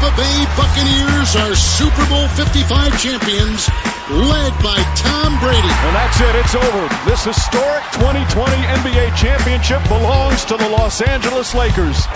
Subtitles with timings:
[0.00, 2.64] Tampa Bay Buccaneers are Super Bowl 55
[2.96, 3.68] champions,
[4.08, 5.68] led by Tom Brady.
[5.84, 6.34] And that's it.
[6.40, 6.88] It's over.
[7.04, 8.48] This historic 2020
[8.80, 12.08] NBA championship belongs to the Los Angeles Lakers.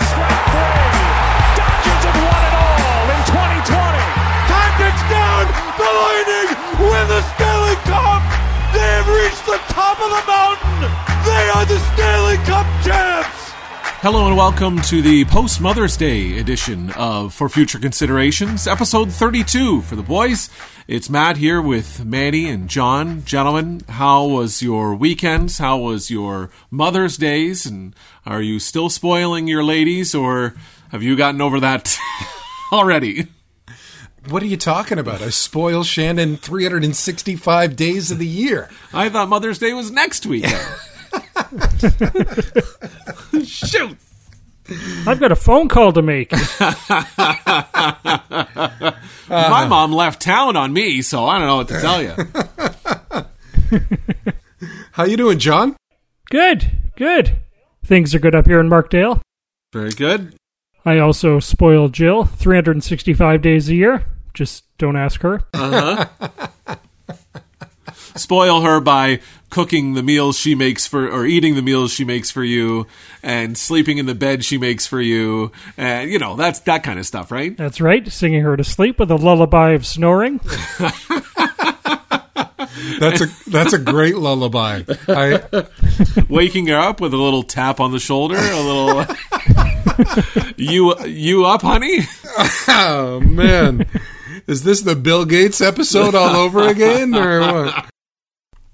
[1.53, 3.21] Dodgers have won it all in
[3.69, 4.01] 2020.
[4.49, 5.45] Tactics down.
[5.77, 6.57] The Lightning
[6.89, 8.25] win the Stanley Cup.
[8.73, 10.89] They have reached the top of the mountain.
[11.21, 13.44] They are the Stanley Cup champs.
[14.01, 19.81] Hello and welcome to the post Mother's Day edition of For Future Considerations, episode 32
[19.81, 20.49] for the boys.
[20.87, 23.23] It's Matt here with Manny and John.
[23.25, 25.57] Gentlemen, how was your weekends?
[25.57, 27.65] How was your Mother's Days?
[27.65, 27.95] And
[28.27, 30.53] are you still spoiling your ladies or
[30.91, 31.97] have you gotten over that
[32.71, 33.27] already?
[34.29, 35.21] What are you talking about?
[35.21, 38.69] I spoil Shannon 365 days of the year.
[38.93, 40.63] I thought Mother's Day was next weekend.
[43.45, 43.97] Shoot!
[45.07, 46.31] I've got a phone call to make.
[46.31, 46.39] My
[49.29, 49.67] uh-huh.
[49.67, 52.13] mom left town on me, so I don't know what to tell you.
[54.91, 55.75] How you doing, John?
[56.29, 57.37] Good, good.
[57.83, 59.21] Things are good up here in Markdale.
[59.71, 60.35] Very good.
[60.85, 64.05] I also spoil Jill 365 days a year.
[64.33, 65.41] Just don't ask her.
[65.53, 66.47] Uh-huh.
[68.15, 72.29] spoil her by cooking the meals she makes for or eating the meals she makes
[72.31, 72.87] for you
[73.23, 76.99] and sleeping in the bed she makes for you and you know that's that kind
[76.99, 80.39] of stuff right That's right, singing her to sleep with a lullaby of snoring.
[82.99, 84.81] That's a that's a great lullaby.
[85.07, 85.65] I
[86.29, 89.05] waking her up with a little tap on the shoulder a little
[90.57, 91.99] you you up honey
[92.67, 93.85] oh man,
[94.47, 97.89] is this the Bill Gates episode all over again or what?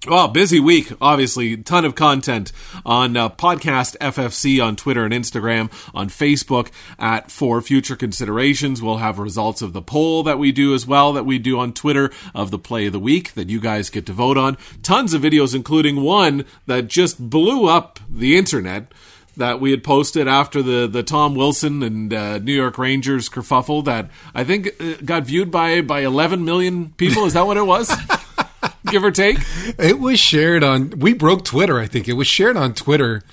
[0.08, 1.56] Well, busy week, obviously.
[1.58, 2.52] Ton of content
[2.84, 8.82] on uh, Podcast FFC on Twitter and Instagram, on Facebook at For Future Considerations.
[8.82, 11.72] We'll have results of the poll that we do as well, that we do on
[11.72, 14.58] Twitter of the play of the week that you guys get to vote on.
[14.82, 18.92] Tons of videos, including one that just blew up the internet
[19.38, 23.86] that we had posted after the, the Tom Wilson and uh, New York Rangers kerfuffle
[23.86, 27.26] that I think uh, got viewed by, by 11 million people.
[27.26, 27.94] Is that what it was?
[28.88, 29.38] Give or take?
[29.78, 30.92] It was shared on.
[30.92, 31.80] We broke Twitter.
[31.80, 33.24] I think it was shared on Twitter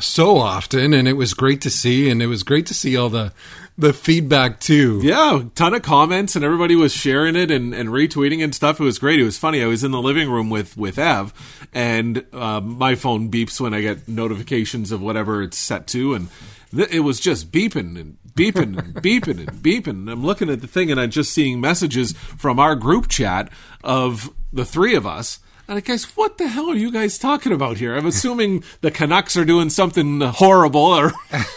[0.00, 2.10] so often, and it was great to see.
[2.10, 3.32] And it was great to see all the
[3.76, 5.00] the feedback too.
[5.02, 8.80] Yeah, ton of comments and everybody was sharing it and, and retweeting and stuff.
[8.80, 9.18] It was great.
[9.18, 9.62] It was funny.
[9.62, 13.74] I was in the living room with with Ev, and uh, my phone beeps when
[13.74, 16.28] I get notifications of whatever it's set to, and
[16.74, 19.88] th- it was just beeping and beeping and beeping and beeping.
[19.88, 23.50] And I'm looking at the thing and I'm just seeing messages from our group chat
[23.82, 25.38] of the three of us.
[25.66, 27.96] And I guys, what the hell are you guys talking about here?
[27.96, 31.08] I'm assuming the Canucks are doing something horrible or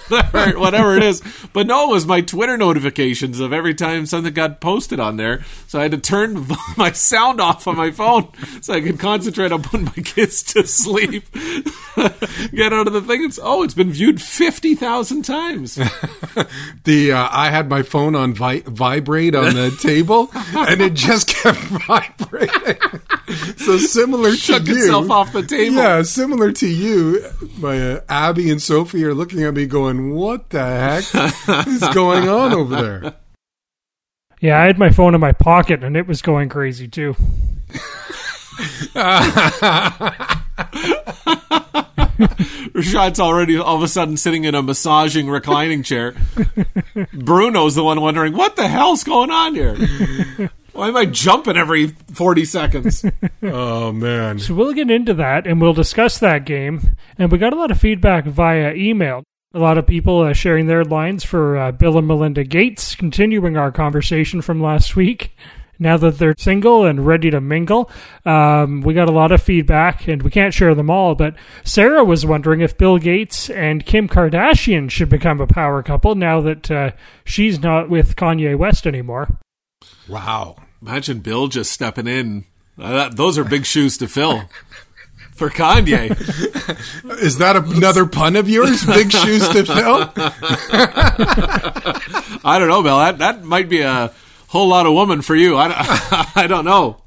[0.09, 1.21] whatever it is.
[1.51, 5.43] But no, it was my Twitter notifications of every time something got posted on there.
[5.67, 6.47] So I had to turn
[6.77, 8.29] my sound off on my phone
[8.61, 11.25] so I could concentrate on putting my kids to sleep.
[12.53, 13.25] Get out of the thing.
[13.25, 15.75] It's, oh, it's been viewed 50,000 times.
[16.85, 21.27] the uh, I had my phone on vi- vibrate on the table, and it just
[21.27, 23.01] kept vibrating.
[23.57, 25.75] so similar Shook to you, itself off the table.
[25.75, 27.25] Yeah, similar to you.
[27.57, 32.29] My uh, Abby and Sophie are looking at me, going, "What the heck is going
[32.29, 33.15] on over there?"
[34.39, 37.15] Yeah, I had my phone in my pocket and it was going crazy too.
[42.73, 46.13] Rashad's already all of a sudden sitting in a massaging reclining chair.
[47.13, 49.75] Bruno's the one wondering, what the hell's going on here?
[50.77, 53.03] Why am I jumping every 40 seconds?
[53.41, 54.39] Oh man!
[54.39, 56.95] So we'll get into that and we'll discuss that game.
[57.17, 59.23] And we got a lot of feedback via email.
[59.53, 63.55] A lot of people uh, sharing their lines for uh, Bill and Melinda Gates, continuing
[63.55, 65.35] our conversation from last week.
[65.79, 67.89] Now that they're single and ready to mingle,
[68.25, 71.15] um, we got a lot of feedback, and we can't share them all.
[71.15, 76.15] But Sarah was wondering if Bill Gates and Kim Kardashian should become a power couple
[76.15, 76.91] now that uh,
[77.23, 79.39] she's not with Kanye West anymore.
[80.09, 80.55] Wow!
[80.81, 82.45] Imagine Bill just stepping in.
[82.79, 84.43] Uh, those are big shoes to fill
[85.35, 86.11] for Kanye.
[87.21, 88.85] Is that another pun of yours?
[88.85, 90.11] Big shoes to fill.
[92.43, 92.97] I don't know, Bill.
[92.99, 94.13] That that might be a
[94.47, 95.57] whole lot of woman for you.
[95.57, 95.77] I don't,
[96.37, 96.97] I don't know.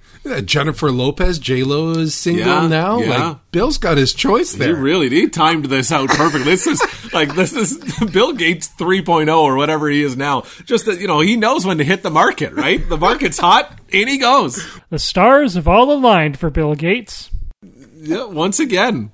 [0.45, 2.99] Jennifer Lopez, J Lo is single Yeah, now.
[3.01, 3.29] yeah.
[3.29, 4.77] Like Bill's got his choice there.
[4.77, 6.45] He really he timed this out perfectly.
[6.45, 6.81] This is
[7.13, 7.79] like this is
[8.13, 10.43] Bill Gates 3.0 or whatever he is now.
[10.67, 12.53] Just that you know he knows when to hit the market.
[12.53, 14.65] Right, the market's hot, in he goes.
[14.91, 17.31] The stars have all aligned for Bill Gates.
[17.97, 19.13] Yeah, once again.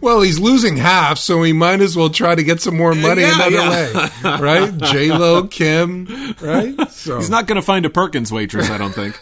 [0.00, 3.20] Well, he's losing half, so he might as well try to get some more money
[3.22, 3.68] Yeah, another yeah.
[3.70, 4.78] way, right?
[4.78, 6.06] J Lo, Kim,
[6.40, 6.90] right?
[6.90, 9.18] So He's not going to find a Perkins waitress, I don't think.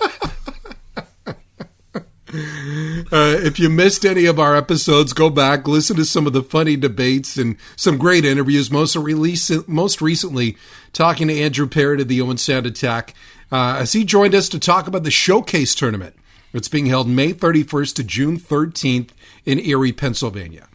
[2.30, 6.42] Uh, if you missed any of our episodes, go back, listen to some of the
[6.42, 8.70] funny debates and some great interviews.
[8.70, 10.56] Most release, most recently,
[10.92, 13.14] talking to Andrew Parrott of the Owen Sound Attack
[13.50, 16.14] uh, as he joined us to talk about the Showcase Tournament.
[16.52, 19.10] It's being held May 31st to June 13th
[19.44, 20.67] in Erie, Pennsylvania.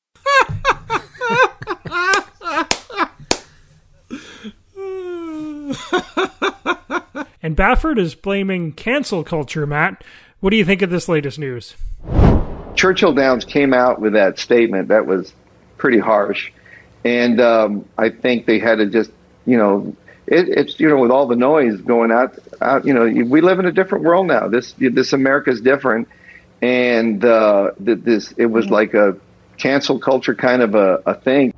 [7.43, 10.05] and Baffert is blaming cancel culture, Matt.
[10.41, 11.75] What do you think of this latest news?
[12.75, 15.33] Churchill Downs came out with that statement that was
[15.77, 16.53] pretty harsh,
[17.05, 19.11] and um, I think they had to just,
[19.47, 19.97] you know,
[20.27, 23.59] it, it's you know with all the noise going out, out, you know, we live
[23.59, 24.47] in a different world now.
[24.49, 26.09] This this America is different,
[26.63, 29.17] and uh, th- this it was like a
[29.57, 31.53] cancel culture kind of a, a thing.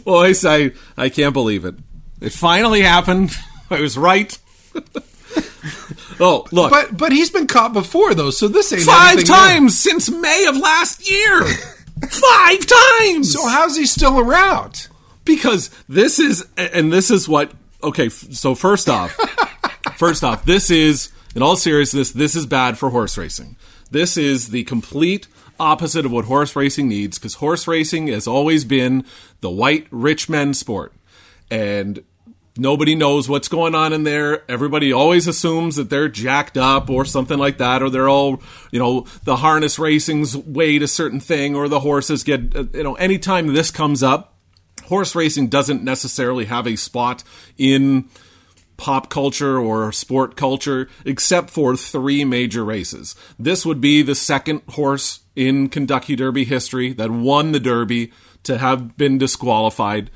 [0.04, 1.74] Boys, I I can't believe it.
[2.22, 3.32] It finally happened.
[3.70, 4.36] I was right.
[6.20, 6.70] oh, look.
[6.70, 9.40] but but he's been caught before though, so this ain't Five anything new.
[9.40, 11.44] times since May of last year.
[12.08, 13.32] Five times.
[13.32, 14.88] So how's he still around?
[15.24, 19.12] because this is and this is what okay so first off
[19.96, 23.54] first off this is in all seriousness this is bad for horse racing
[23.92, 25.28] this is the complete
[25.60, 29.04] opposite of what horse racing needs because horse racing has always been
[29.42, 30.92] the white rich men sport
[31.52, 32.02] and
[32.56, 37.04] nobody knows what's going on in there everybody always assumes that they're jacked up or
[37.04, 41.54] something like that or they're all you know the harness racing's weighed a certain thing
[41.54, 44.32] or the horses get uh, you know anytime this comes up
[44.84, 47.24] horse racing doesn't necessarily have a spot
[47.56, 48.08] in
[48.76, 53.14] pop culture or sport culture except for three major races.
[53.38, 58.12] This would be the second horse in Kentucky Derby history that won the Derby
[58.42, 60.10] to have been disqualified.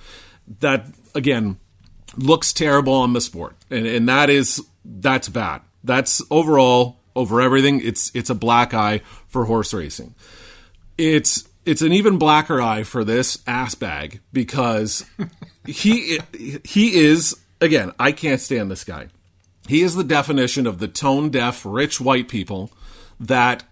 [0.60, 1.58] That again
[2.16, 3.56] looks terrible on the sport.
[3.70, 5.62] And and that is that's bad.
[5.84, 10.14] That's overall over everything it's it's a black eye for horse racing
[10.98, 15.05] it's it's an even blacker eye for this ass bag because
[15.67, 16.19] he
[16.64, 19.08] he is again I can't stand this guy.
[19.69, 22.70] He is the definition of the tone deaf rich white people
[23.19, 23.64] that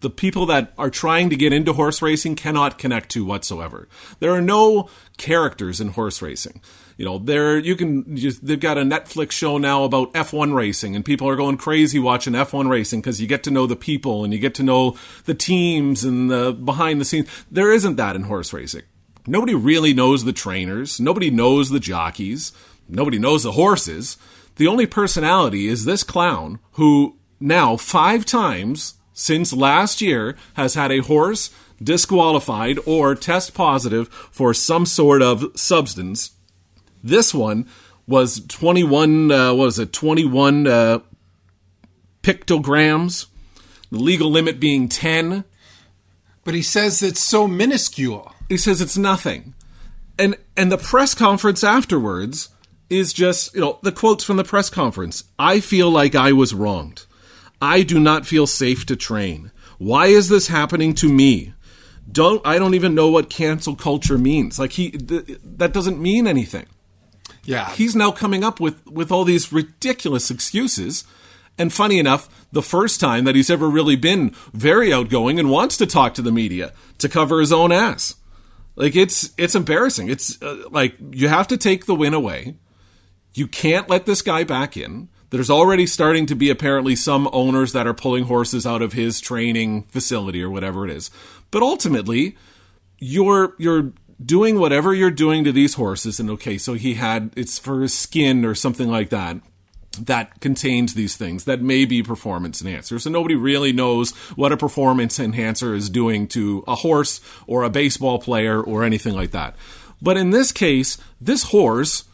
[0.00, 3.88] the people that are trying to get into horse racing cannot connect to whatsoever.
[4.20, 6.60] There are no characters in horse racing.
[7.00, 10.94] You know, there you can just, they've got a Netflix show now about F1 racing
[10.94, 14.22] and people are going crazy watching F1 racing because you get to know the people
[14.22, 17.26] and you get to know the teams and the behind the scenes.
[17.50, 18.82] There isn't that in horse racing.
[19.26, 22.52] Nobody really knows the trainers, nobody knows the jockeys,
[22.86, 24.18] nobody knows the horses.
[24.56, 30.92] The only personality is this clown who now 5 times since last year has had
[30.92, 31.48] a horse
[31.82, 36.32] disqualified or test positive for some sort of substance.
[37.02, 37.66] This one
[38.06, 40.98] was 21, uh, what was it, 21 uh,
[42.22, 43.26] picograms,
[43.90, 45.44] the legal limit being 10.
[46.44, 48.34] But he says it's so minuscule.
[48.48, 49.54] He says it's nothing.
[50.18, 52.50] And and the press conference afterwards
[52.90, 55.24] is just, you know, the quotes from the press conference.
[55.38, 57.06] I feel like I was wronged.
[57.62, 59.52] I do not feel safe to train.
[59.78, 61.54] Why is this happening to me?
[62.10, 64.58] Don't I don't even know what cancel culture means.
[64.58, 66.66] Like he th- that doesn't mean anything.
[67.44, 67.70] Yeah.
[67.74, 71.04] He's now coming up with with all these ridiculous excuses
[71.58, 75.76] And funny enough, the first time that he's ever really been very outgoing and wants
[75.78, 78.16] to talk to the media to cover his own ass.
[78.76, 80.08] Like it's it's embarrassing.
[80.08, 82.56] It's uh, like you have to take the win away.
[83.34, 85.08] You can't let this guy back in.
[85.30, 89.20] There's already starting to be apparently some owners that are pulling horses out of his
[89.20, 91.10] training facility or whatever it is.
[91.50, 92.36] But ultimately,
[92.98, 93.92] you're you're
[94.24, 97.96] doing whatever you're doing to these horses and okay, so he had it's for his
[97.96, 99.38] skin or something like that
[99.98, 103.06] that contains these things that may be performance enhancers.
[103.06, 107.70] And nobody really knows what a performance enhancer is doing to a horse or a
[107.70, 109.56] baseball player or anything like that.
[110.00, 112.04] But in this case, this horse,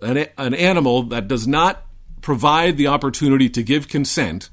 [0.00, 1.84] an, an animal that does not
[2.22, 4.48] provide the opportunity to give consent,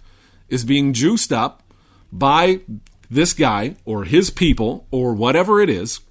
[0.50, 1.64] is being juiced up
[2.12, 2.60] by
[3.10, 6.02] this guy or his people or whatever it is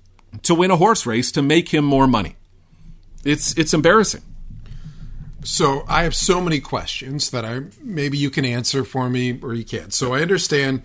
[0.42, 2.36] to win a horse race to make him more money.
[3.24, 4.22] It's it's embarrassing.
[5.44, 9.54] So I have so many questions that I maybe you can answer for me or
[9.54, 9.92] you can't.
[9.92, 10.82] So I understand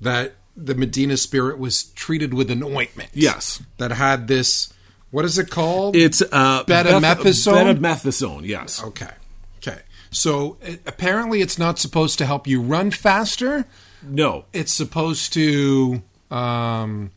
[0.00, 3.10] that the Medina Spirit was treated with an ointment.
[3.14, 3.62] Yes.
[3.78, 4.72] That had this
[5.10, 5.96] what is it called?
[5.96, 7.78] It's uh betamethasone.
[7.78, 8.82] betamethasone, yes.
[8.82, 9.10] Okay.
[9.58, 9.80] Okay.
[10.10, 13.66] So it, apparently it's not supposed to help you run faster.
[14.02, 14.44] No.
[14.52, 17.10] It's supposed to um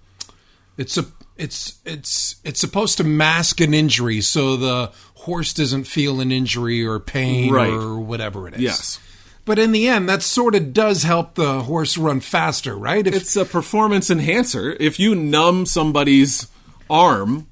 [0.78, 1.06] it's a
[1.38, 6.86] it's it's it's supposed to mask an injury so the horse doesn't feel an injury
[6.86, 7.70] or pain Right.
[7.74, 8.62] or whatever it is.
[8.62, 9.00] Yes.
[9.44, 13.06] But in the end, that sort of does help the horse run faster, right?
[13.06, 14.76] If, It's a performance enhancer.
[14.80, 16.48] If you numb somebody's
[16.90, 17.48] arm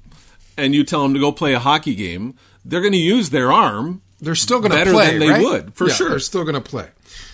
[0.56, 3.52] and you tell them to go play a hockey game, they're going to use their
[3.52, 4.02] arm.
[4.20, 5.42] they're still going to play, than they right?
[5.44, 6.08] would, for Yeah, sure.
[6.10, 6.88] They're still going to play.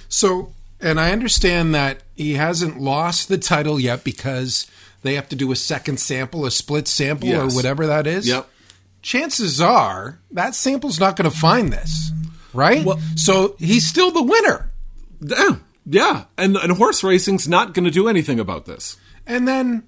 [0.09, 4.66] So, and I understand that he hasn't lost the title yet because
[5.02, 7.52] they have to do a second sample, a split sample, Yes.
[7.52, 8.26] or whatever that is.
[8.28, 8.49] Yep.
[9.02, 12.11] Chances are that sample's not going to find this,
[12.52, 12.85] right?
[12.85, 14.71] Well- so he's still the winner.
[15.21, 15.57] Yeah.
[15.87, 16.25] Yeah.
[16.37, 18.97] And, and horse racing's not going to do anything about this.
[19.26, 19.85] And then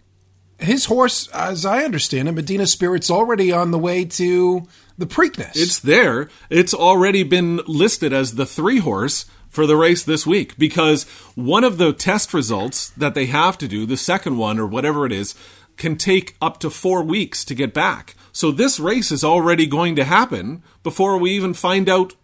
[0.58, 4.66] his horse, as I understand it, Medina Spirit's already on the way to
[4.96, 5.52] the Preakness.
[5.56, 6.28] It's there.
[6.48, 11.04] It's already been listed as the three horse for the race this week because
[11.36, 15.06] one of the test results that they have to do, the second one or whatever
[15.06, 15.34] it is,
[15.76, 18.14] can take up to four weeks to get back.
[18.32, 22.14] So this race is already going to happen before we even find out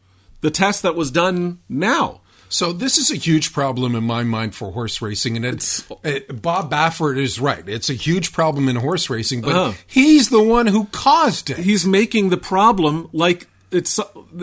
[0.40, 2.22] the test that was done now.
[2.50, 6.40] So this is a huge problem in my mind for horse racing, and it's, it,
[6.40, 7.68] Bob Baffert is right.
[7.68, 9.72] It's a huge problem in horse racing, but Uh-huh.
[9.86, 11.58] he's the one who caused it.
[11.58, 13.98] he's making the problem like it's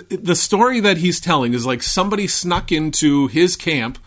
[0.10, 3.98] the story that he's telling is like somebody snuck into his camp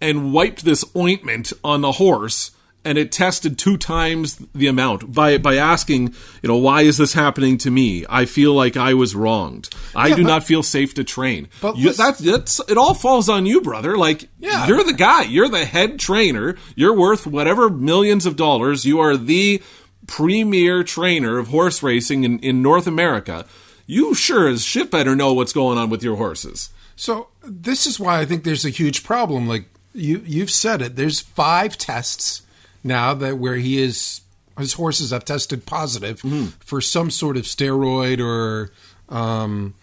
[0.00, 2.50] and wiped this ointment on the horse
[2.86, 7.14] and it tested two times the amount by by asking you know why is this
[7.14, 8.04] happening to me?
[8.10, 9.70] I feel like i was wronged.
[9.96, 11.48] I Yeah, do but- not feel safe to train.
[11.62, 13.96] But you, that's, that's it all falls on you brother.
[13.96, 14.66] Like Yeah.
[14.66, 15.22] you're the guy.
[15.22, 16.56] You're the head trainer.
[16.76, 18.84] You're worth whatever millions of dollars.
[18.84, 19.62] You are the
[20.06, 23.46] premier trainer of horse racing in, in north america
[23.86, 27.98] you sure as shit better know what's going on with your horses So this is
[28.00, 29.46] why I think there's a huge problem.
[29.48, 30.96] Like you, you've said it.
[30.96, 32.42] There's five tests
[32.82, 34.20] now that where he is,
[34.58, 36.46] his horses have tested positive Mm-hmm.
[36.60, 38.70] for some sort of steroid or
[39.08, 39.74] um,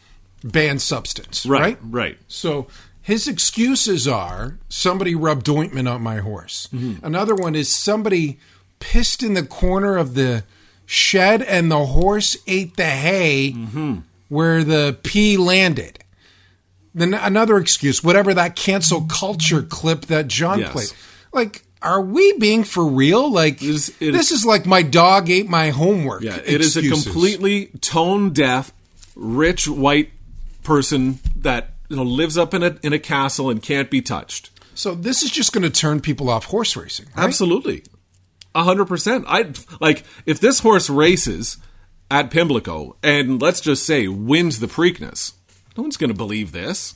[0.43, 1.45] banned substance.
[1.45, 1.77] Right.
[1.83, 2.67] right So
[3.01, 6.67] his excuses are somebody rubbed ointment on my horse.
[7.03, 8.39] Another one is somebody
[8.79, 10.43] pissed in the corner of the
[10.91, 13.51] shed and the horse ate the hay
[14.27, 15.99] where the pee landed.
[16.93, 20.71] Then another excuse, whatever that cancel culture clip that John Yes.
[20.73, 20.89] played.
[21.31, 23.31] Like, are we being for real?
[23.31, 26.23] Like, is- it this is- is like my dog ate my homework.
[26.23, 28.73] Yeah, it is a completely tone deaf,
[29.15, 30.09] rich white
[30.63, 34.49] person that you know lives up in a in a castle and can't be touched.
[34.75, 37.05] So this is just going to turn people off horse racing.
[37.15, 37.23] right?
[37.23, 37.83] Absolutely,
[38.55, 39.25] hundred percent.
[39.27, 41.57] I like if this horse races
[42.09, 45.33] at Pimlico and let's just say wins the Preakness.
[45.77, 46.95] No one's going to believe this.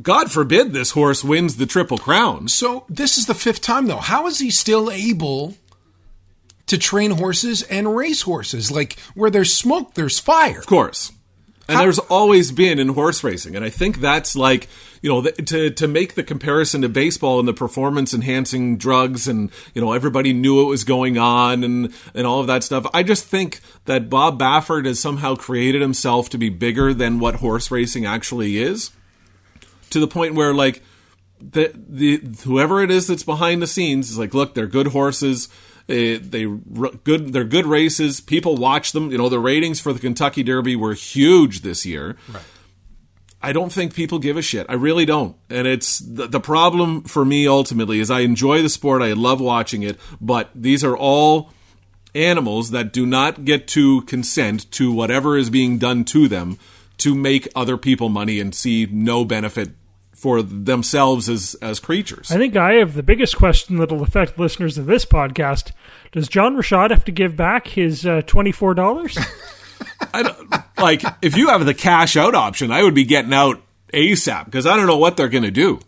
[0.00, 2.48] God forbid this horse wins the Triple Crown.
[2.48, 3.98] So this is the fifth time though.
[3.98, 5.54] How is he still able
[6.66, 8.70] to train horses and race horses?
[8.70, 10.58] Like where there's smoke, there's fire.
[10.58, 11.12] Of course.
[11.68, 14.68] And there's always been in horse racing, and I think that's like
[15.00, 19.28] you know the, to to make the comparison to baseball and the performance enhancing drugs,
[19.28, 22.86] and you know everybody knew it was going on, and and all of that stuff.
[22.92, 27.36] I just think that Bob Baffert has somehow created himself to be bigger than what
[27.36, 28.90] horse racing actually is,
[29.90, 30.82] to the point where like
[31.40, 35.48] the the whoever it is that's behind the scenes is like, look, they're good horses.
[35.88, 36.44] Uh, they, they
[37.04, 37.32] good.
[37.32, 38.20] They're good races.
[38.20, 39.10] People watch them.
[39.10, 42.16] You know, the ratings for the Kentucky Derby were huge this year.
[42.32, 42.42] Right.
[43.44, 44.66] I don't think people give a shit.
[44.68, 45.36] I really don't.
[45.50, 49.02] And it's the, the problem for me ultimately is I enjoy the sport.
[49.02, 51.50] I love watching it, but these are all
[52.14, 56.58] animals that do not get to consent to whatever is being done to them
[56.98, 59.70] to make other people money and see no benefit
[60.22, 62.30] for themselves as as creatures.
[62.30, 65.72] I think I have the biggest question that'll affect listeners of this podcast.
[66.12, 69.18] Does John Rashad have to give back his uh, twenty four dollars?
[70.14, 73.60] I don't, like if you have the cash out option, I would be getting out
[73.92, 75.80] ASAP because I don't know what they're going to do.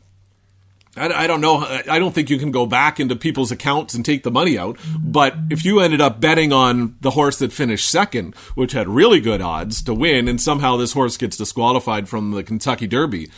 [0.97, 1.59] I, I, don't know.
[1.59, 4.79] I don't think you can go back into people's accounts and take the money out.
[4.99, 9.21] But if you ended up betting on the horse that finished second, which had really
[9.21, 13.29] good odds to win, and somehow this horse gets disqualified from the Kentucky Derby,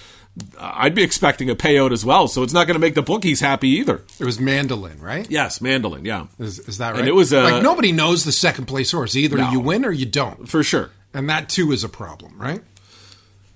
[0.59, 2.29] I'd be expecting a payout as well.
[2.29, 4.03] So it's not going to make the bookies happy either.
[4.19, 5.27] It was Mandolin, right?
[5.31, 6.05] Yes, Mandolin.
[6.05, 7.01] Yeah, is, is that right?
[7.01, 9.17] And it was uh, like nobody knows the second place horse.
[9.17, 10.91] Either no, you win or you don't, for sure.
[11.15, 12.63] And that too is a problem, right?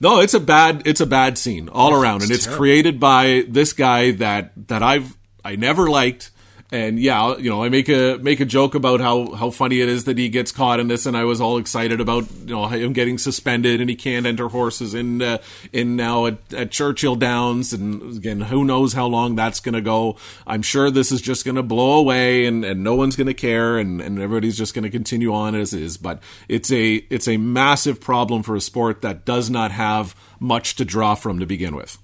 [0.00, 2.60] No, it's a bad it's a bad scene all around, and it's terrible.
[2.60, 6.30] created by this guy that that I've I never liked
[6.72, 9.88] and yeah, you know, I make a make a joke about how how funny it
[9.88, 12.66] is that he gets caught in this, and I was all excited about you know
[12.68, 15.38] him getting suspended and he can't enter horses in uh,
[15.72, 19.80] in now at, at, Churchill Downs, and again, who knows how long that's going to
[19.80, 20.16] go?
[20.46, 23.34] I'm sure this is just going to blow away, and, and no one's going to
[23.34, 25.96] care, and, and everybody's just going to continue on as is.
[25.96, 30.76] But it's a it's a massive problem for a sport that does not have much
[30.76, 31.98] to draw from to begin with.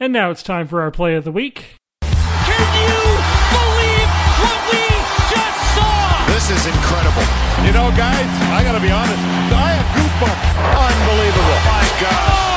[0.00, 1.77] And now it's time for our play of the week.
[6.48, 7.22] This is incredible.
[7.62, 8.24] You know, guys,
[8.56, 9.20] I got to be honest.
[9.52, 10.48] I have goosebumps.
[10.80, 11.44] Unbelievable.
[11.44, 12.47] Oh, my God.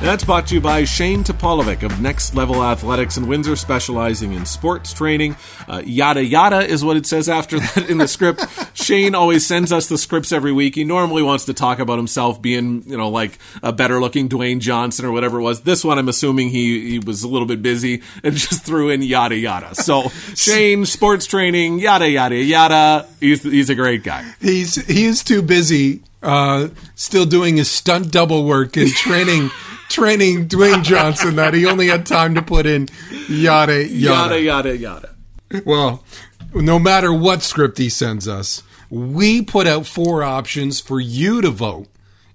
[0.00, 4.46] That's brought to you by Shane Topolovic of Next Level Athletics in Windsor, specializing in
[4.46, 5.36] sports training.
[5.68, 8.46] Uh, yada yada is what it says after that in the script.
[8.74, 10.76] Shane always sends us the scripts every week.
[10.76, 14.60] He normally wants to talk about himself being, you know, like a better looking Dwayne
[14.60, 15.62] Johnson or whatever it was.
[15.62, 19.02] This one, I'm assuming he, he was a little bit busy and just threw in
[19.02, 19.74] yada yada.
[19.74, 23.08] So Shane, sports training, yada yada yada.
[23.18, 24.24] He's, he's a great guy.
[24.40, 29.50] He's, he's too busy uh, still doing his stunt double work and training
[29.98, 32.88] training Dwayne Johnson that he only had time to put in
[33.28, 35.14] yada yada yada yada.
[35.64, 36.04] Well,
[36.54, 41.50] no matter what script he sends us, we put out four options for you to
[41.50, 41.88] vote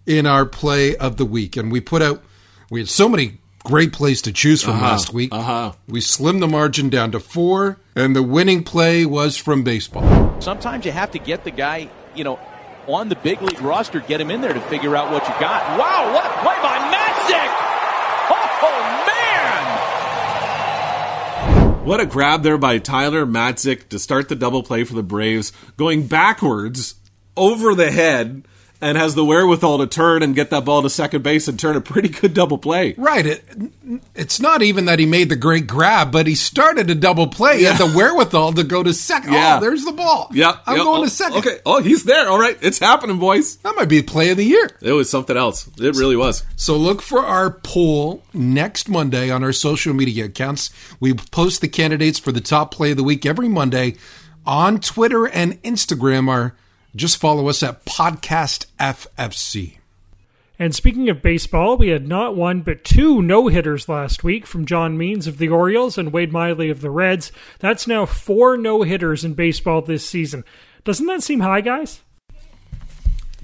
[0.05, 2.21] in our play of the week, and we put out
[2.69, 5.33] we had so many great plays to choose from uh-huh, last week.
[5.33, 5.71] Uh-huh.
[5.87, 10.41] We slimmed the margin down to four, and the winning play was from baseball.
[10.41, 12.39] Sometimes you have to get the guy, you know,
[12.87, 15.79] on the big league roster, get him in there to figure out what you got.
[15.79, 16.92] Wow, what a play by
[18.65, 19.93] Oh, man!
[21.85, 25.51] What a grab there by Tyler Matzek to start the double play for the Braves,
[25.77, 26.95] going backwards
[27.35, 28.47] over the head
[28.83, 31.77] and has the wherewithal to turn and get that ball to second base and turn
[31.77, 32.93] a pretty good double play.
[32.97, 33.25] Right.
[33.25, 33.43] It,
[34.13, 37.59] it's not even that he made the great grab, but he started a double play.
[37.59, 39.29] He had the wherewithal to go to second.
[39.29, 39.57] Oh, yeah.
[39.57, 40.29] Oh, there's the ball.
[40.33, 40.57] Yeah.
[40.65, 40.83] I'm yeah.
[40.83, 41.37] going oh, to second.
[41.37, 41.59] Okay.
[41.65, 42.29] Oh, he's there.
[42.29, 42.57] All right.
[42.61, 43.55] It's happening, boys.
[43.57, 44.69] That might be play of the year.
[44.81, 45.69] It was something else.
[45.79, 46.43] It really was.
[46.57, 50.71] So look for our poll next Monday on our social media accounts.
[50.99, 53.95] We post the candidates for the top play of the week every Monday
[54.45, 56.27] on Twitter and Instagram.
[56.27, 56.55] Our
[56.95, 59.77] just follow us at Podcast FFC.
[60.59, 64.65] And speaking of baseball, we had not one but two no hitters last week from
[64.65, 67.31] John Means of the Orioles and Wade Miley of the Reds.
[67.59, 70.43] That's now four no hitters in baseball this season.
[70.83, 72.01] Doesn't that seem high, guys?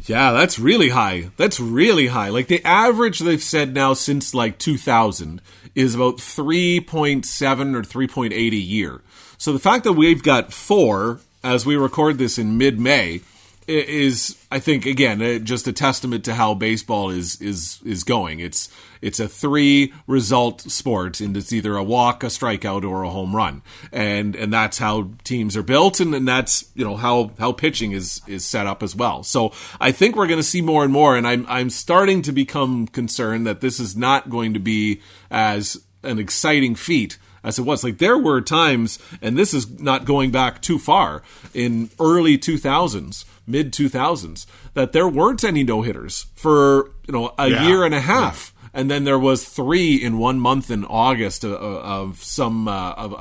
[0.05, 1.31] Yeah, that's really high.
[1.35, 2.29] That's really high.
[2.29, 5.41] Like the average they've said now since like 2000
[5.75, 9.01] is about 3.7 or 3.8 a year.
[9.37, 13.21] So the fact that we've got four as we record this in mid May
[13.69, 18.39] is I think again uh, just a testament to how baseball is is is going.
[18.39, 18.69] It's
[19.01, 23.35] it's a three result sport, and it's either a walk, a strikeout, or a home
[23.35, 27.51] run, and and that's how teams are built, and, and that's you know how how
[27.51, 29.23] pitching is is set up as well.
[29.23, 32.31] So I think we're going to see more and more, and I'm I'm starting to
[32.31, 37.63] become concerned that this is not going to be as an exciting feat as it
[37.63, 37.83] was.
[37.83, 41.21] Like there were times, and this is not going back too far
[41.53, 47.49] in early 2000s mid 2000s that there weren't any no hitters for you know a
[47.49, 47.67] yeah.
[47.67, 48.53] year and a half.
[48.55, 48.69] Yeah.
[48.71, 53.13] And then there was three in one month in August of, of some uh, of,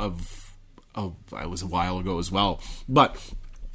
[0.95, 2.61] of, it was a while ago as well.
[2.87, 3.17] But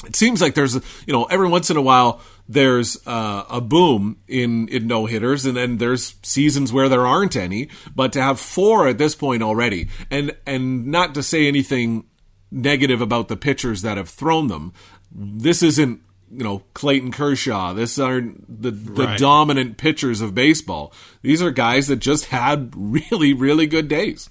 [0.05, 4.17] it seems like there's you know every once in a while there's uh, a boom
[4.27, 7.69] in in no hitters, and then there's seasons where there aren't any.
[7.95, 12.05] But to have four at this point already, and and not to say anything
[12.51, 14.73] negative about the pitchers that have thrown them,
[15.11, 16.01] this isn't
[16.35, 17.73] you know Clayton Kershaw.
[17.73, 19.19] This are the the Right.
[19.19, 20.91] dominant pitchers of baseball.
[21.21, 24.29] These are guys that just had really really good days.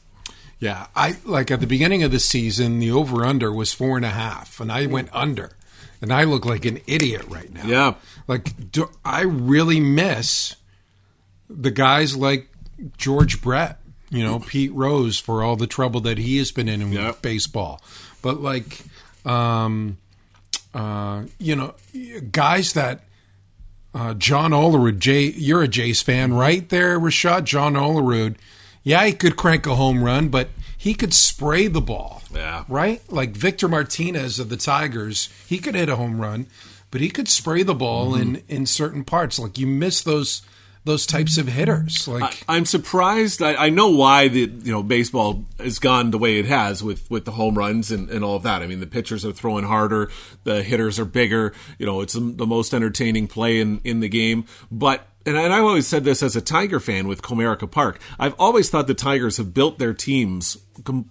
[0.59, 4.05] Yeah, I like at the beginning of the season, the over under was four and
[4.07, 5.51] a half, and I went under,
[6.01, 7.67] and I look like an idiot right now.
[7.67, 7.95] Yeah.
[8.29, 10.55] like do, I really miss
[11.51, 12.49] the guys like
[12.97, 16.81] George Brett, you know, Pete Rose for all the trouble that he has been in
[16.81, 17.12] in Yeah.
[17.21, 17.83] baseball,
[18.23, 18.83] but like,
[19.25, 19.99] um,
[20.75, 21.75] uh, you know,
[22.31, 23.05] guys that.
[23.95, 27.45] Uh, John Olerud, Jay, you're a Jays fan, right there, Rashad.
[27.45, 28.37] John Olerud,
[28.83, 32.23] yeah, he could crank a home run, but he could spray the ball.
[32.33, 32.65] Yeah.
[32.69, 33.03] Right?
[33.13, 36.47] Like Victor Martinez of the Tigers, he could hit a home run,
[36.91, 38.37] but he could spray the ball Mm-hmm.
[38.37, 39.39] in in certain parts.
[39.39, 40.41] Like you miss those
[40.85, 42.09] those types of hitters.
[42.09, 43.40] Like I'm surprised.
[43.42, 47.09] I, I know why the you know baseball has gone the way it has with
[47.11, 48.62] with the home runs and, and all of that.
[48.62, 50.11] I mean, the pitchers are throwing harder,
[50.45, 51.53] the hitters are bigger.
[51.79, 54.45] You know, it's the most entertaining play in in the game.
[54.71, 58.01] But and, I- and I've always said this as a Tiger fan with Comerica Park.
[58.18, 61.11] I've always thought the Tigers have built their teams com-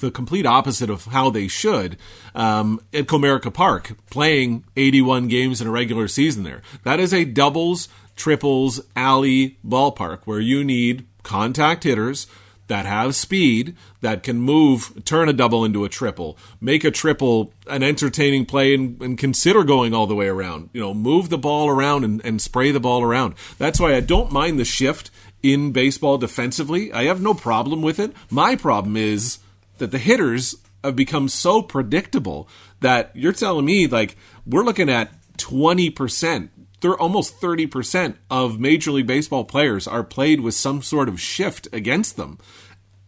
[0.00, 1.96] the complete opposite of how they should
[2.34, 6.62] um, at Comerica Park, playing 81 games in a regular season there.
[6.82, 12.26] That is a doubles, triples, alley ballpark where you need contact hitters
[12.66, 17.52] that have speed that can move, turn a double into a triple, make a triple
[17.66, 20.70] an entertaining play, and, and consider going all the way around.
[20.72, 23.34] You know, move the ball around and, and spray the ball around.
[23.58, 25.10] That's why I don't mind the shift
[25.42, 26.92] in baseball defensively.
[26.92, 28.12] I have no problem with it.
[28.30, 29.38] My problem is
[29.78, 32.48] that the hitters have become so predictable
[32.80, 36.48] that you're telling me like we're looking at 20%
[36.84, 41.66] they're almost 30% of major league baseball players are played with some sort of shift
[41.72, 42.38] against them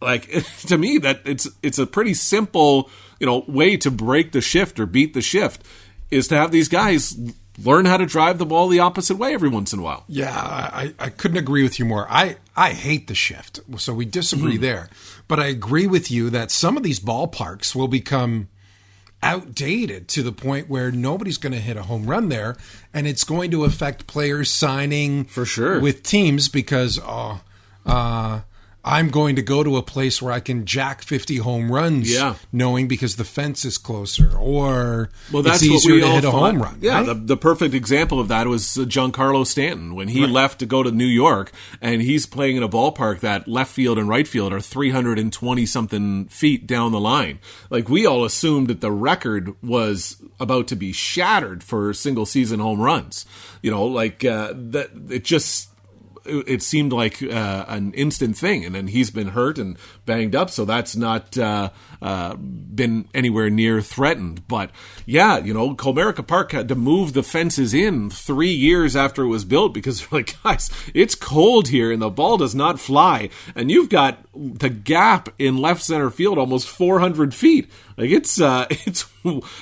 [0.01, 0.29] like
[0.61, 4.79] to me that it's it's a pretty simple you know way to break the shift
[4.79, 5.63] or beat the shift
[6.09, 7.15] is to have these guys
[7.63, 10.35] learn how to drive the ball the opposite way every once in a while Yeah,
[10.35, 12.07] I, I couldn't agree with you more.
[12.09, 14.61] I, I hate the shift, so we disagree hmm.
[14.61, 14.89] there.
[15.27, 18.49] But I agree with you that some of these ballparks will become
[19.23, 22.55] outdated to the point where nobody's going to hit a home run there,
[22.93, 25.79] and it's going to affect players signing For sure.
[25.79, 27.39] with teams because uh,
[27.85, 28.41] uh,
[28.89, 32.35] I'm going to go to a place where I can jack 50 home runs, Yeah.
[32.53, 36.13] knowing because the fence is closer, or Well, that's it's easier what we to all
[36.15, 36.53] hit a thought.
[36.53, 36.79] home run.
[36.81, 37.05] Yeah, right?
[37.05, 40.83] the, the perfect example of that was uh, Giancarlo Stanton when he left to go
[40.83, 44.53] to New York, and he's playing in a ballpark that left field and right field
[44.53, 47.39] are 320 something feet down the line.
[47.69, 52.61] Like we all assumed that the record was about to be shattered for single season
[52.61, 53.25] home runs.
[53.61, 54.91] You know, like uh, that.
[55.09, 55.69] It just
[56.27, 60.49] it seemed like uh, an instant thing, and then he's been hurt and banged up,
[60.49, 61.69] so that's not uh,
[62.01, 64.47] uh, been anywhere near threatened.
[64.47, 64.71] But
[65.05, 69.27] yeah, you know, Comerica Park had to move the fences in three years after it
[69.27, 73.71] was built because like, guys, it's cold here and the ball does not fly, and
[73.71, 77.69] you've got the gap in left center field almost 400 feet.
[77.97, 79.05] Like it's uh, it's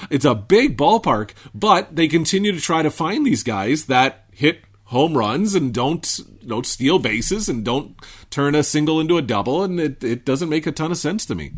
[0.09, 4.64] it's a big ballpark, but they continue to try to find these guys that hit
[4.85, 7.95] home runs and don't don't steal bases and don't
[8.29, 11.25] turn a single into a double and it, it doesn't make a ton of sense
[11.25, 11.51] to me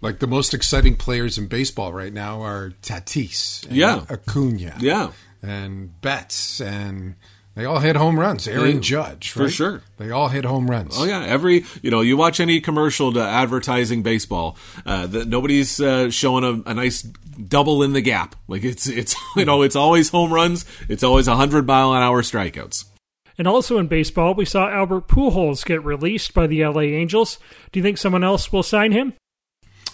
[0.00, 4.04] Like the most exciting players in baseball right now are Tatis, and Yeah.
[4.08, 5.10] Acuna, Yeah.
[5.42, 7.16] and Betts, and
[7.60, 8.48] they all hit home runs.
[8.48, 9.82] Aaron Yeah, Judge, for sure.
[9.98, 10.94] they all hit home runs.
[10.98, 15.78] oh yeah every you know you watch any commercial to advertising baseball uh that nobody's
[15.80, 19.76] uh, showing a, a nice double in the gap like it's it's you know it's
[19.76, 22.84] always home runs it's always 100 mile an hour strikeouts
[23.38, 27.38] And also in baseball, we saw Albert Pujols get released by the LA Angels.
[27.72, 29.14] Do you think someone else will sign him?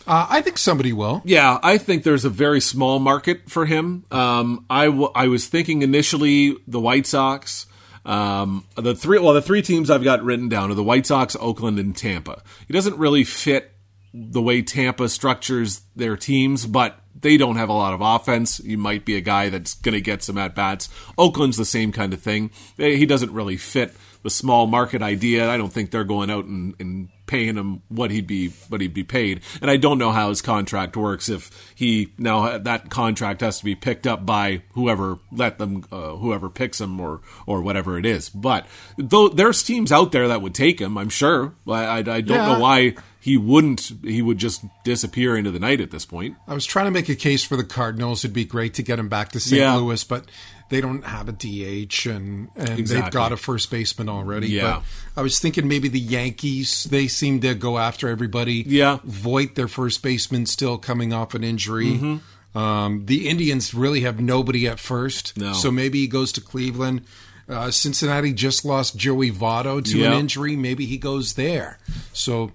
[0.07, 1.23] Uh, I think somebody will.
[1.25, 4.05] Yeah, I think there's a very small market for him.
[4.11, 7.67] Um, I, w- I was thinking initially the White Sox.
[8.05, 11.35] Um, the three well, the three teams I've got written down are the White Sox,
[11.41, 12.43] Oakland, and Tampa.
[12.69, 13.73] He doesn't really fit
[14.15, 18.59] the way Tampa structures their teams, but they don't have a lot of offense.
[18.59, 20.89] He might be a guy that's going to get some at bats.
[21.19, 22.51] Oakland's the same kind of thing.
[22.77, 25.51] He doesn't really fit the small market idea.
[25.51, 28.95] I don't think they're going out and, and paying him what he'd be what he'd
[28.95, 29.41] be paid.
[29.61, 33.65] And I don't know how his contract works if he now that contract has to
[33.65, 38.07] be picked up by whoever let them uh, whoever picks him or or whatever it
[38.07, 38.29] is.
[38.29, 41.55] But though there's teams out there that would take him, I'm sure.
[41.69, 42.53] I I, I don't Yeah.
[42.55, 46.37] know why he wouldn't he would just disappear into the night at this point.
[46.47, 48.25] I was trying to make a case for the Cardinals.
[48.25, 49.61] It'd be great to get him back to St.
[49.61, 49.75] Yeah.
[49.75, 50.27] Louis, but
[50.69, 54.49] they don't have a DH and, and they've got a first baseman already.
[54.49, 54.83] Yeah.
[55.15, 58.65] But I was thinking maybe the Yankees, they seem to go after everybody.
[58.67, 58.99] Yeah.
[59.05, 61.93] Voit, their first baseman, still coming off an injury.
[61.93, 62.59] Mm-hmm.
[62.59, 65.53] Um, the Indians really have nobody at first, No.
[65.53, 67.03] so maybe he goes to Cleveland.
[67.49, 70.13] Uh, Cincinnati just lost Joey Votto to Yep.
[70.13, 70.57] an injury.
[70.57, 71.79] Maybe he goes there.
[72.13, 72.51] So,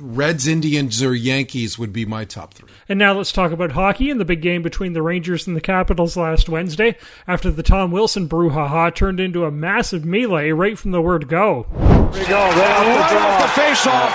[0.00, 2.68] Reds, Indians, or Yankees would be my top three.
[2.88, 5.60] And now let's talk about hockey and the big game between the Rangers and the
[5.60, 10.90] Capitals last Wednesday after the Tom Wilson brouhaha turned into a massive melee right from
[10.90, 11.66] the word go.
[11.72, 12.40] Here we go.
[12.40, 14.12] Right off the face-off.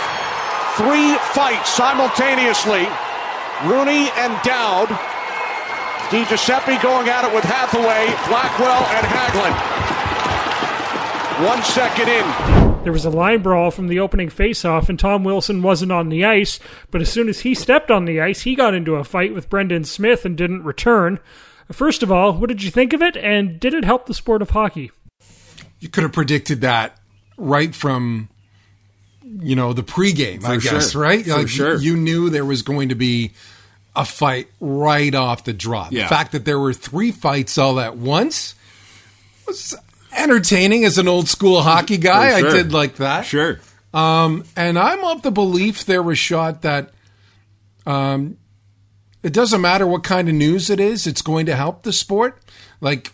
[0.78, 2.88] Three fights simultaneously.
[3.64, 4.90] Rooney and Dowd.
[6.12, 9.56] Di Giuseppe going at it with Hathaway, Blackwell, and Hagelin.
[11.48, 12.65] One second in.
[12.86, 16.24] There was a line brawl from the opening faceoff, and Tom Wilson wasn't on the
[16.24, 16.60] ice,
[16.92, 19.50] but as soon as he stepped on the ice, he got into a fight with
[19.50, 21.20] Brendan Smith and didn't return.
[21.72, 24.44] First of all, what did you think of it, and did it help the sport
[24.44, 24.92] of hockey?
[25.80, 27.00] You could have predicted that
[27.38, 28.30] right from,
[29.24, 31.26] you know, the pregame, I For guess, right?
[31.26, 31.78] For sure.
[31.78, 33.32] You knew there was going to be
[33.96, 35.92] a fight right off the drop.
[35.92, 36.04] Yeah.
[36.04, 38.54] The fact that there were three fights all at once
[39.48, 39.76] was
[40.16, 42.40] entertaining as an old school hockey guy.
[42.40, 42.50] Sure.
[42.50, 43.26] I did like that.
[43.26, 43.60] Sure.
[43.94, 46.92] Um, and I'm of the belief there was shot that
[47.86, 48.38] um,
[49.24, 52.42] it doesn't matter what kind of news it is, it's going to help the sport.
[52.82, 53.14] Like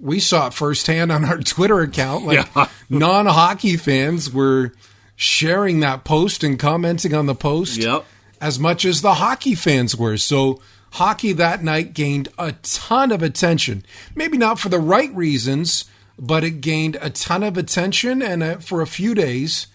[0.00, 2.26] we saw it firsthand on our Twitter account.
[2.26, 2.68] Like Yeah.
[2.90, 4.72] non hockey fans were
[5.14, 8.04] sharing that post and commenting on the post Yep.
[8.40, 10.16] as much as the hockey fans were.
[10.18, 10.60] So
[10.92, 13.84] hockey that night gained a ton of attention.
[14.14, 15.84] Maybe not for the right reasons,
[16.18, 18.22] but it gained a ton of attention.
[18.22, 19.66] And uh, for a few days,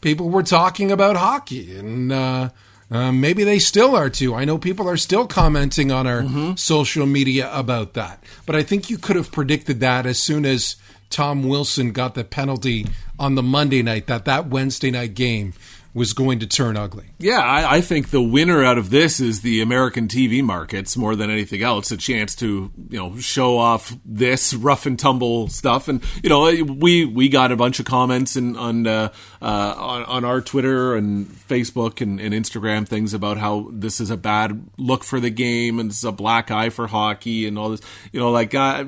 [0.00, 1.76] people were talking about hockey.
[1.76, 2.50] And uh,
[2.90, 4.34] uh, maybe they still are too.
[4.34, 8.22] I know people are still commenting on our social media about that.
[8.46, 10.76] But I think you could have predicted that as soon as
[11.10, 12.86] Tom Wilson got the penalty
[13.18, 15.52] on the Monday night, that that Wednesday night game
[15.98, 17.06] was going to turn ugly.
[17.18, 21.16] Yeah, I, I think the winner out of this is the American TV markets more
[21.16, 21.90] than anything else.
[21.90, 26.50] A chance to you know show off this rough and tumble stuff, and you know
[26.62, 30.94] we we got a bunch of comments and on uh, uh, on, on our Twitter
[30.94, 35.30] and Facebook and, and Instagram things about how this is a bad look for the
[35.30, 37.80] game and it's a black eye for hockey and all this.
[38.12, 38.84] You know, like uh,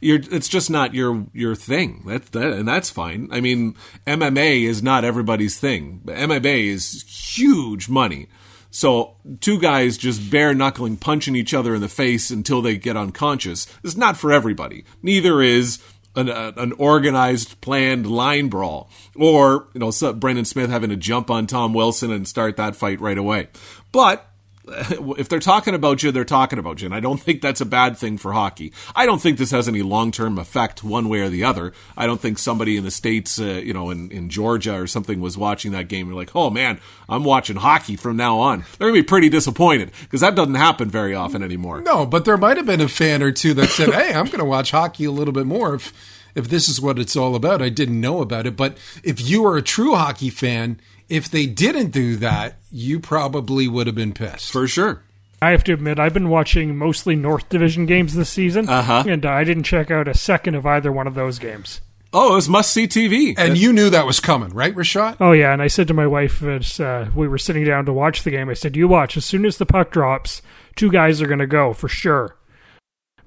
[0.00, 2.02] you're it's just not your your thing.
[2.06, 3.28] That, that and that's fine.
[3.30, 6.00] I mean, MMA is not everybody's thing.
[6.06, 8.28] MMA is huge money.
[8.70, 12.96] So two guys just bare knuckling punching each other in the face until they get
[12.96, 14.84] unconscious is not for everybody.
[15.00, 15.78] Neither is
[16.16, 21.30] an, uh, an organized, planned line brawl, or you know Brendan Smith having to jump
[21.30, 23.48] on Tom Wilson and start that fight right away.
[23.92, 24.28] But
[25.18, 26.86] if they're talking about you, they're talking about you.
[26.86, 28.72] And I don't think that's a bad thing for hockey.
[28.96, 31.72] I don't think this has any long term effect one way or the other.
[31.96, 35.20] I don't think somebody in the States, uh, you know, in, in Georgia or something
[35.20, 38.60] was watching that game and like, oh man, I'm watching hockey from now on.
[38.78, 41.82] They're going to be pretty disappointed because that doesn't happen very often anymore.
[41.82, 44.38] No, but there might have been a fan or two that said, "Hey, I'm going
[44.38, 45.92] to watch hockey a little bit more if
[46.34, 49.44] if this is what it's all about." I didn't know about it, but if you
[49.46, 54.12] are a true hockey fan, if they didn't do that, you probably would have been
[54.12, 54.50] pissed.
[54.50, 55.02] For sure.
[55.42, 59.04] I have to admit, I've been watching mostly North Division games this season, Uh-huh.
[59.06, 61.80] and I didn't check out a second of either one of those games.
[62.16, 63.34] Oh, it was must see TV.
[63.36, 65.16] and you knew that was coming, right, Rashad?
[65.20, 67.92] Oh yeah, and I said to my wife as uh, we were sitting down to
[67.92, 69.16] watch the game, I said, "You watch.
[69.16, 70.40] As soon as the puck drops,
[70.76, 72.36] two guys are going to go for sure."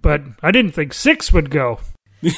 [0.02, 1.80] But I didn't think six would go.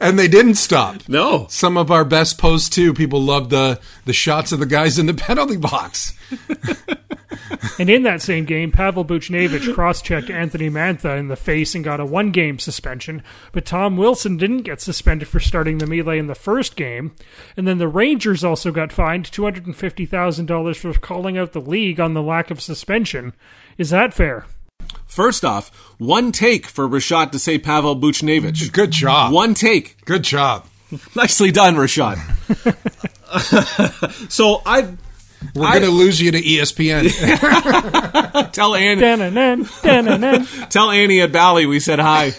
[0.00, 1.08] And they didn't stop.
[1.08, 1.46] no.
[1.50, 2.94] Some of our best posts too.
[2.94, 6.16] People loved the the shots of the guys in the penalty box.
[7.78, 11.98] And in that same game, Pavel Buchnevich cross-checked Anthony Mantha in the face and got
[11.98, 13.22] a one-game suspension.
[13.52, 17.12] But Tom Wilson didn't get suspended for starting the melee in the first game.
[17.56, 21.36] And then the Rangers also got fined two hundred and fifty thousand dollars for calling
[21.36, 23.34] out the league on the lack of suspension.
[23.78, 24.46] Is that fair?
[25.14, 28.72] First off, one take for Rashad to say Pavel Buchnevich.
[28.72, 29.32] Good job.
[29.32, 30.04] One take.
[30.04, 30.66] Good job.
[31.14, 32.18] Nicely done, Rashad.
[34.30, 34.88] so I
[35.54, 37.04] We're going to lose you to ESPN.
[38.52, 39.00] tell Annie,
[40.70, 42.30] tell Annie at Bally we said hi.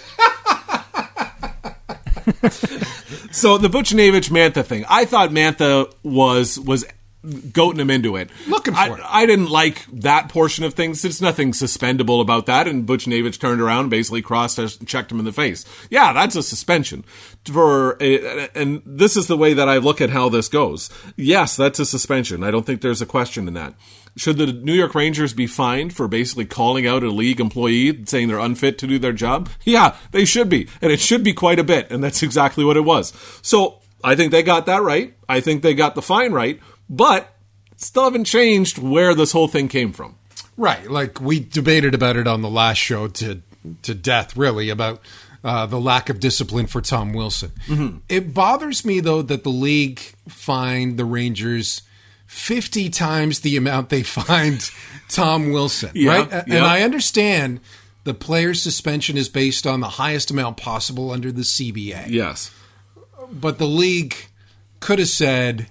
[3.31, 6.83] so the Buchnevich Mantha thing, I thought Mantha was was
[7.25, 8.29] goating him into it.
[8.47, 8.99] Looking for I, it.
[9.03, 11.01] I didn't like that portion of things.
[11.01, 12.67] There's nothing suspendable about that.
[12.67, 15.65] And Butch Buchnevich turned around, basically crossed checked him in the face.
[15.89, 17.03] Yeah, that's a suspension.
[17.45, 20.89] For uh, and this is the way that I look at how this goes.
[21.15, 22.43] Yes, that's a suspension.
[22.43, 23.73] I don't think there's a question in that.
[24.17, 28.29] Should the New York Rangers be fined for basically calling out a league employee saying
[28.29, 29.49] they're unfit to do their job?
[29.63, 30.69] Yeah, they should be.
[30.81, 31.91] And it should be quite a bit.
[31.91, 33.11] And that's exactly what it was.
[33.41, 35.13] So I think they got that right.
[35.27, 36.61] I think they got the fine right.
[36.89, 37.33] But
[37.77, 40.15] still haven't changed where this whole thing came from.
[40.57, 43.41] Right, like we debated about it on the last show to
[43.81, 45.01] to death, really about
[45.43, 47.51] uh, the lack of discipline for Tom Wilson.
[47.67, 47.97] Mm-hmm.
[48.07, 51.81] It bothers me though that the league fined the Rangers
[52.25, 54.69] fifty times the amount they fined
[55.09, 55.91] Tom Wilson.
[55.93, 56.43] Yeah, right, yeah.
[56.55, 57.59] and I understand
[58.05, 62.51] the player's suspension is based on the highest amount possible under the CBA Yes.
[63.31, 64.15] but the league
[64.79, 65.67] could have said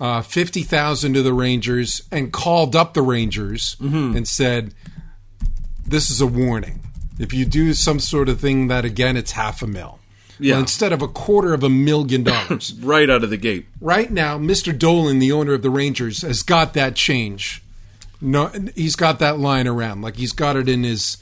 [0.00, 4.16] uh, fifty thousand to the Rangers and called up the Rangers Mm-hmm.
[4.16, 4.74] and said,
[5.86, 6.80] "This is a warning.
[7.18, 9.98] If you do some sort of thing that again, it's half a mil."
[10.40, 10.52] Yeah.
[10.54, 12.72] Well, instead of a quarter of a million dollars.
[12.80, 13.66] Right out of the gate.
[13.80, 14.76] right now, Mr.
[14.76, 17.60] Dolan, the owner of the Rangers, has got that change.
[18.20, 21.16] No, he's got that line around, like he's got it in his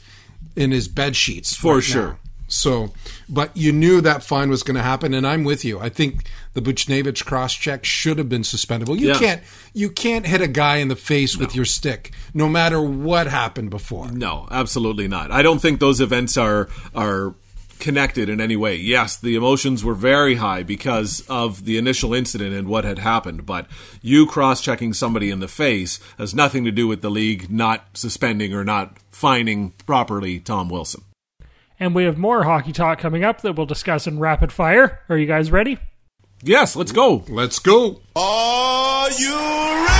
[0.55, 2.07] in his bed sheets For right sure.
[2.09, 2.19] now.
[2.57, 2.91] So,
[3.29, 5.79] but you knew that fine was going to happen, and I'm with you.
[5.79, 8.97] I think the Buchnevich cross check should have been suspendable.
[8.99, 9.19] You Yeah.
[9.19, 9.41] can't
[9.73, 13.69] you can't hit a guy in the face with your stick, no matter what happened
[13.69, 14.09] before.
[14.11, 15.31] No, absolutely not.
[15.31, 17.35] I don't think those events are are
[17.79, 18.75] connected in any way.
[18.75, 23.45] Yes, the emotions were very high because of the initial incident and what had happened,
[23.45, 23.67] but
[24.01, 28.51] you cross-checking somebody in the face has nothing to do with the league not suspending
[28.51, 31.03] or not fining properly Tom Wilson.
[31.79, 35.01] And we have more hockey talk coming up that we'll discuss in rapid fire.
[35.09, 35.77] Are you guys ready?
[36.43, 37.23] Yes, let's go.
[37.27, 38.01] Let's go.
[38.15, 39.97] Are you ready?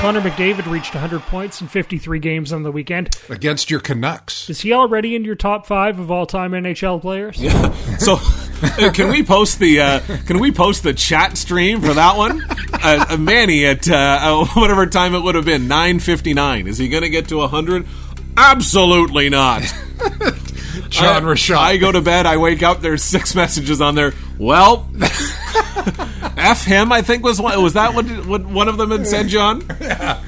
[0.00, 3.16] Connor McDavid reached 100 points in 53 games on the weekend.
[3.28, 4.48] Against your Canucks.
[4.48, 7.38] Is he already in your top five of all-time NHL players?
[7.42, 7.74] Yeah.
[7.98, 8.16] So,
[8.94, 12.42] can we post the uh, can we post the chat stream for that one?
[12.72, 16.66] Uh, uh, Manny at uh, uh, whatever time it would have been nine fifty nine.
[16.66, 17.86] Is he going to get to hundred?
[18.36, 19.62] Absolutely not.
[20.88, 21.56] John I, Rashad.
[21.56, 22.26] I go to bed.
[22.26, 22.80] I wake up.
[22.80, 24.12] There's six messages on there.
[24.38, 24.88] Well,
[26.36, 26.92] f him.
[26.92, 27.60] I think was one.
[27.62, 29.28] Was that what, what one of them had said?
[29.28, 29.64] John.
[29.80, 30.22] Yeah.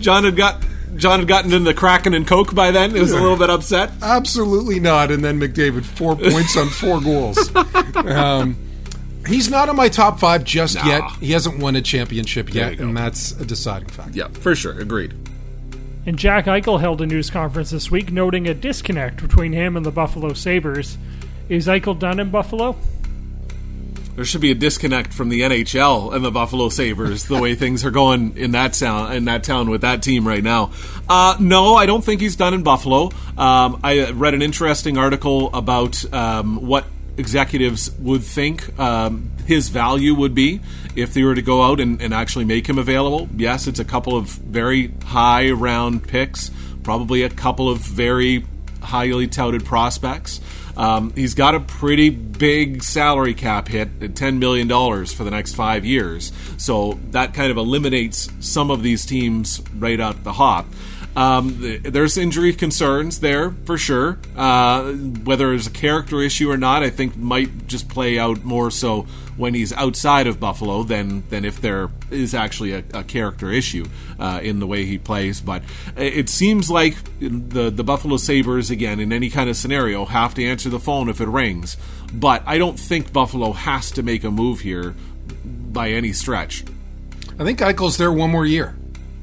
[0.00, 0.62] John had got.
[0.98, 2.90] John had gotten into the Kraken and Coke by then.
[2.94, 3.90] He was a little bit upset.
[4.02, 5.10] Absolutely not.
[5.10, 7.54] And then McDavid, four points on four goals.
[7.96, 8.56] Um,
[9.26, 10.86] he's not in my top five just Nah.
[10.86, 11.02] yet.
[11.20, 14.12] He hasn't won a championship yet, and that's a deciding factor.
[14.18, 14.78] Yeah, for sure.
[14.78, 15.14] Agreed.
[16.06, 19.84] And Jack Eichel held a news conference this week noting a disconnect between him and
[19.84, 20.96] the Buffalo Sabres.
[21.50, 22.76] Is Eichel done in Buffalo?
[24.18, 27.84] There should be a disconnect from the NHL and the Buffalo Sabres the way things
[27.84, 30.72] are going in that town in that town with that team right now.
[31.08, 33.12] Uh, no, I don't think he's done in Buffalo.
[33.36, 40.16] Um, I read an interesting article about um, what executives would think um, his value
[40.16, 40.62] would be
[40.96, 43.28] if they were to go out and, and actually make him available.
[43.36, 46.50] Yes, it's a couple of very high round picks,
[46.82, 48.44] probably a couple of very
[48.82, 50.40] highly touted prospects.
[50.78, 54.68] Um, he's got a pretty big salary cap hit at $10 million
[55.06, 56.32] for the next five years.
[56.56, 60.66] So that kind of eliminates some of these teams right out the hop.
[61.16, 64.20] Um, there's injury concerns there for sure.
[64.36, 68.70] Uh, whether it's a character issue or not, I think might just play out more
[68.70, 69.06] so
[69.38, 73.86] when he's outside of Buffalo than than if there is actually a, a character issue
[74.18, 75.40] uh, in the way he plays.
[75.40, 75.62] But
[75.96, 80.44] it seems like the the Buffalo Sabres again in any kind of scenario have to
[80.44, 81.78] answer the phone if it rings.
[82.12, 84.94] But I don't think Buffalo has to make a move here
[85.44, 86.64] by any stretch.
[87.38, 88.74] I think Eichel's there one more year.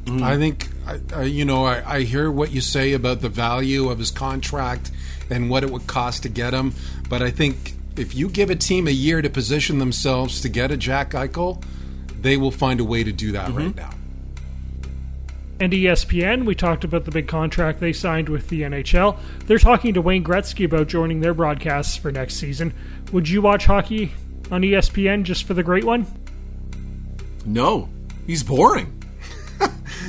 [0.06, 0.24] Mm-hmm.
[0.24, 3.90] I think, I, I, you know, I, I hear what you say about the value
[3.90, 4.92] of his contract
[5.30, 6.74] and what it would cost to get him.
[7.10, 10.72] But I think if you give a team a year to position themselves to get
[10.72, 11.64] a Jack Eichel,
[12.22, 13.58] they will find a way to do that Mm-hmm.
[13.58, 13.90] right now.
[15.58, 19.18] And ESPN, we talked about the big contract they signed with the NHL.
[19.46, 22.74] They're talking to Wayne Gretzky about joining their broadcasts for next season.
[23.14, 24.12] Would you watch hockey
[24.52, 26.06] on ESPN just for the great one?
[27.46, 27.88] No,
[28.28, 29.02] he's boring.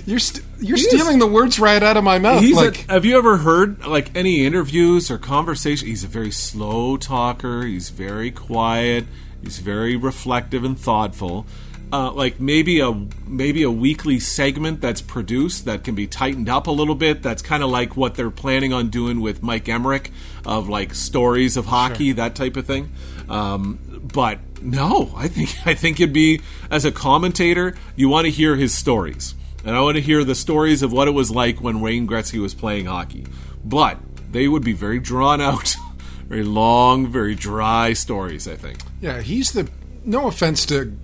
[0.05, 2.43] You're st- you're stealing the words right out of my mouth.
[2.55, 5.89] Like a, have you ever heard like any interviews or conversation?
[5.89, 7.63] He's a very slow talker.
[7.63, 9.07] He's very quiet.
[9.43, 11.47] He's very reflective and thoughtful.
[11.93, 12.93] Uh, like maybe a
[13.27, 17.23] maybe a weekly segment that's produced that can be tightened up a little bit.
[17.23, 20.11] That's kind of like what they're planning on doing with Mike Emrick
[20.45, 22.93] of like stories of hockey, that type of thing.
[23.29, 23.79] Um,
[24.13, 26.41] but no, I think I think it'd be
[26.73, 29.35] as a commentator, you want to hear his stories.
[29.67, 32.41] And I want to hear the stories of what it was like when Wayne Gretzky
[32.41, 33.27] was playing hockey.
[33.65, 33.99] But
[34.31, 35.75] they would be very drawn out,
[36.29, 38.79] very long, very dry stories, I think.
[39.01, 39.69] Yeah, he's the.
[40.05, 40.97] No offense to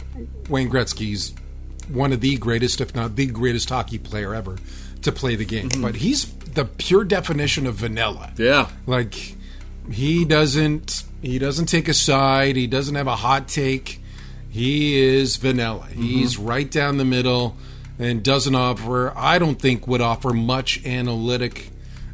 [0.49, 1.35] Wayne Gretzky's
[1.89, 4.57] one of the greatest, if not the greatest hockey player ever
[5.03, 5.69] to play the game.
[5.69, 5.83] Mm-hmm.
[5.83, 8.33] But he's the pure definition of vanilla.
[8.37, 8.69] Yeah.
[8.87, 9.35] Like
[9.91, 12.55] he doesn't he doesn't take a side.
[12.55, 14.01] He doesn't have a hot take.
[14.51, 15.89] he is vanilla.
[15.91, 16.03] Mm-hmm.
[16.03, 17.57] He's right down the middle
[18.03, 19.13] and doesn't offer.
[19.17, 21.71] I don't think would offer much analytic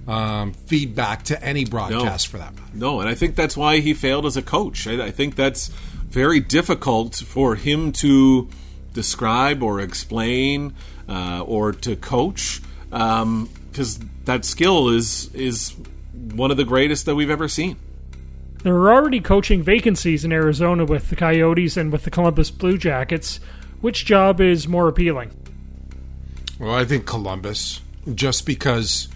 [0.07, 2.70] um, feedback to any broadcast for that matter.
[2.74, 4.86] No, and I think that's why he failed as a coach.
[4.86, 5.68] I, I think that's
[6.09, 8.49] very difficult for him to
[8.93, 10.74] describe or explain
[11.09, 12.61] uh, or to coach
[12.91, 15.74] because that skill is is
[16.32, 17.76] one of the greatest that we've ever seen.
[18.62, 22.76] There are already coaching vacancies in Arizona with the Coyotes and with the Columbus Blue
[22.76, 23.39] Jackets.
[23.80, 25.30] Which job is more appealing?
[26.59, 27.81] Well, I think Columbus,
[28.15, 29.09] just because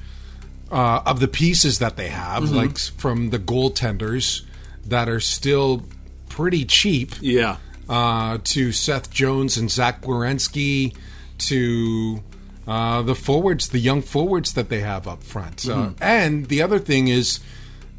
[0.71, 2.55] uh, of the pieces that they have, Mm-hmm.
[2.55, 4.43] like from the goaltenders
[4.87, 5.83] that are still
[6.29, 7.13] pretty cheap.
[7.21, 7.57] Yeah.
[7.89, 10.95] uh, to Seth Jones and Zach Werenski,
[11.39, 12.23] to
[12.67, 15.69] uh, the forwards, the young forwards that they have up front.
[15.69, 17.41] Uh, and the other thing is,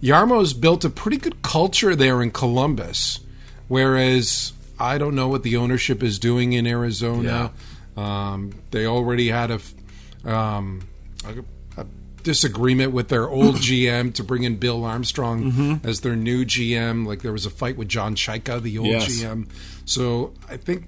[0.02, 3.20] Jarmo's built a pretty good culture there in Columbus,
[3.68, 7.52] whereas I don't know what the ownership is doing in Arizona.
[7.98, 10.82] Um, they already had a, um,
[11.26, 11.86] a, a
[12.24, 17.06] disagreement with their old GM to bring in Bill Armstrong as their new GM.
[17.06, 19.22] Like there was a fight with John Chayka, the old Yes.
[19.22, 19.48] GM.
[19.86, 20.88] So I think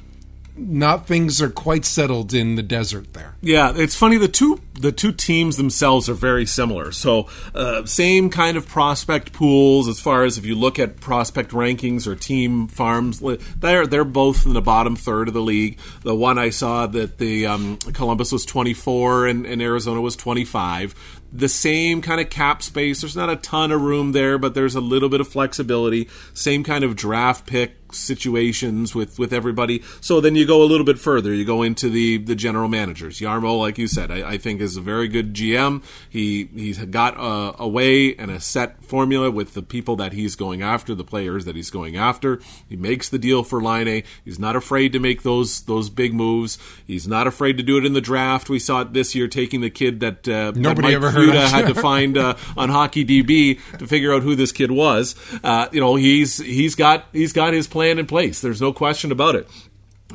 [0.57, 3.35] not things are quite settled in the desert there.
[3.41, 4.17] Yeah, it's funny.
[4.17, 6.91] The two the two teams themselves are very similar.
[6.91, 11.51] So, uh, same kind of prospect pools as far as if you look at prospect
[11.51, 13.21] rankings or team farms.
[13.57, 15.79] They're they're both in the bottom third of the league.
[16.03, 20.15] The one I saw that the um, Columbus was twenty four and, and Arizona was
[20.15, 20.95] twenty five.
[21.33, 23.01] The same kind of cap space.
[23.01, 26.07] There's not a ton of room there, but there's a little bit of flexibility.
[26.33, 29.81] Same kind of draft pick situations with with everybody.
[30.01, 31.33] So then you go a little bit further.
[31.33, 33.19] You go into the the general managers.
[33.19, 35.83] Jarmo, like you said, I, I think is a very good GM.
[36.09, 40.35] He he's got a, a way and a set formula with the people that he's
[40.35, 42.39] going after, the players that he's going after.
[42.67, 44.03] He makes the deal for Laine.
[44.23, 46.57] He's not afraid to make those those big moves.
[46.85, 48.49] He's not afraid to do it in the draft.
[48.49, 51.29] We saw it this year, taking the kid that uh, that Nobody Mike ever heard
[51.29, 51.51] of.
[51.51, 55.15] had to find uh, on Hockey DB to figure out who this kid was.
[55.43, 58.41] Uh, you know, he's he's got he's got his plan in place.
[58.41, 59.47] There's no question about it.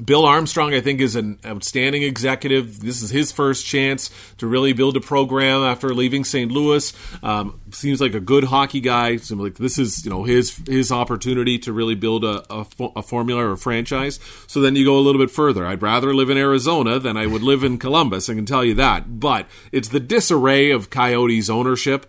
[0.04, 2.80] Bill Armstrong, I think, is an outstanding executive.
[2.80, 6.50] This is his first chance to really build a program after leaving St.
[6.50, 6.92] Louis.
[7.22, 9.18] Um, seems like a good hockey guy.
[9.30, 12.66] Like this is you know his his opportunity to really build a, a,
[12.96, 14.20] a formula or a franchise.
[14.46, 15.66] So then you go a little bit further.
[15.66, 18.30] I'd rather live in Arizona than I would live in Columbus.
[18.30, 19.18] I can tell you that.
[19.18, 22.06] But it's the disarray of Coyotes ownership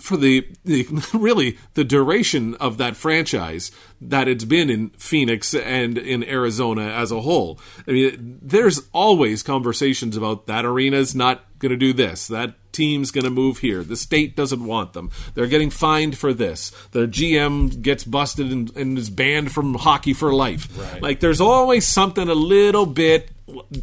[0.00, 5.96] for the, the really the duration of that franchise that it's been in Phoenix and
[5.96, 7.58] in Arizona as a whole.
[7.88, 12.28] I mean, there's always conversations about that arena's not going to do this.
[12.28, 13.82] That team's going to move here.
[13.82, 15.10] The state doesn't want them.
[15.34, 16.70] They're getting fined for this.
[16.90, 20.68] The GM gets busted and, and is banned from hockey for life.
[21.00, 23.30] Like there's always something a little bit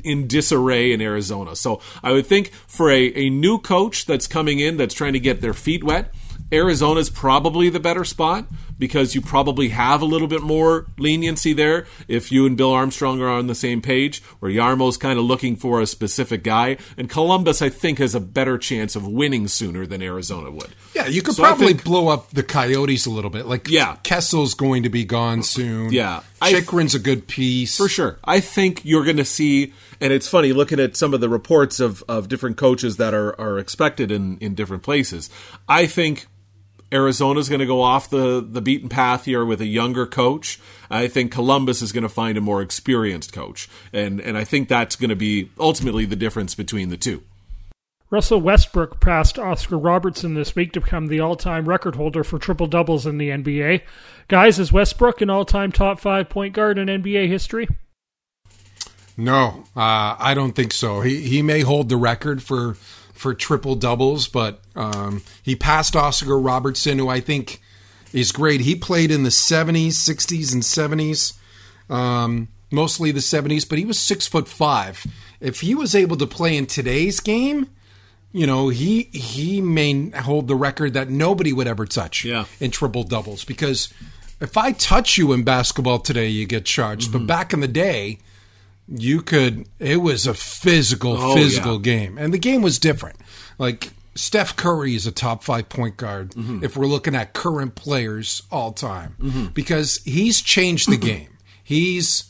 [0.03, 1.55] in disarray in Arizona.
[1.55, 5.19] So I would think for a, a new coach that's coming in that's trying to
[5.19, 6.13] get their feet wet,
[6.51, 8.47] Arizona's probably the better spot
[8.81, 13.21] because you probably have a little bit more leniency there if you and Bill Armstrong
[13.21, 16.77] are on the same page, where Jarmo's kind of looking for a specific guy.
[16.97, 20.69] And Columbus, I think, has a better chance of winning sooner than Arizona would.
[20.95, 23.45] Yeah, you could So probably think- blow up the Coyotes a little bit.
[23.45, 23.97] Like, Yeah.
[24.03, 25.93] Kessel's going to be gone soon.
[25.93, 26.21] Yeah.
[26.41, 27.77] Chychrun's a good piece.
[27.77, 28.17] For sure.
[28.23, 31.79] I think you're going to see, and it's funny looking at some of the reports
[31.79, 35.29] of, of different coaches that are, are expected in, in different places.
[35.69, 36.25] I think
[36.91, 40.59] Arizona's going to go off the, the beaten path here with a younger coach.
[40.89, 43.69] I think Columbus is going to find a more experienced coach.
[43.93, 47.23] And, and I think that's going to be ultimately the difference between the two.
[48.09, 52.37] Russell Westbrook passed Oscar Robertson this week to become the all time record holder for
[52.37, 53.83] triple doubles in the NBA.
[54.27, 57.69] Guys, is Westbrook an all time top five point guard in NBA history?
[59.15, 60.99] No, uh, I don't think so.
[60.99, 62.75] He he may hold the record for
[63.21, 67.61] for triple doubles, but um, he passed Oscar Robertson, who I think
[68.13, 68.61] is great.
[68.61, 71.33] He played in the seventies, sixties, and seventies,
[71.87, 73.63] um, mostly the seventies.
[73.63, 75.05] But he was six foot five.
[75.39, 77.67] If he was able to play in today's game,
[78.31, 82.45] you know, he he may hold the record that nobody would ever touch Yeah.
[82.59, 83.45] in triple doubles.
[83.45, 83.93] Because
[84.39, 87.11] if I touch you in basketball today, you get charged.
[87.11, 88.17] But back in the day,
[88.93, 89.65] you could.
[89.79, 91.81] It was a physical, Oh, physical yeah.
[91.81, 93.17] game, and the game was different.
[93.57, 96.63] Like Steph Curry is a top five point guard Mm-hmm.
[96.63, 101.29] if we're looking at current players all time, because he's changed the game.
[101.63, 102.25] He's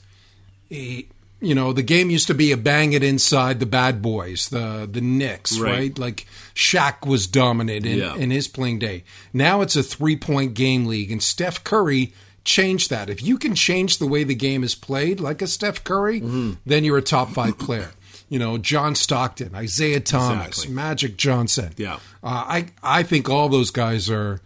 [0.70, 1.08] he,
[1.40, 4.88] you know, the game used to be a bang it inside the bad boys, the
[4.92, 5.72] the Knicks, Right.
[5.72, 5.98] right?
[6.00, 8.16] Like Shaq was dominant in, Yeah.
[8.16, 9.04] in his playing day.
[9.34, 12.14] Now it's a three point game league, and Steph Curry
[12.44, 13.10] change that.
[13.10, 16.52] If you can change the way the game is played, like a Steph Curry, Mm-hmm.
[16.66, 17.92] then you're a top five player.
[18.30, 20.74] You know, John Stockton, Isiah Thomas, Exactly.
[20.74, 21.74] Magic Johnson.
[21.78, 21.96] Yeah.
[22.24, 24.40] Uh, I I think all those guys are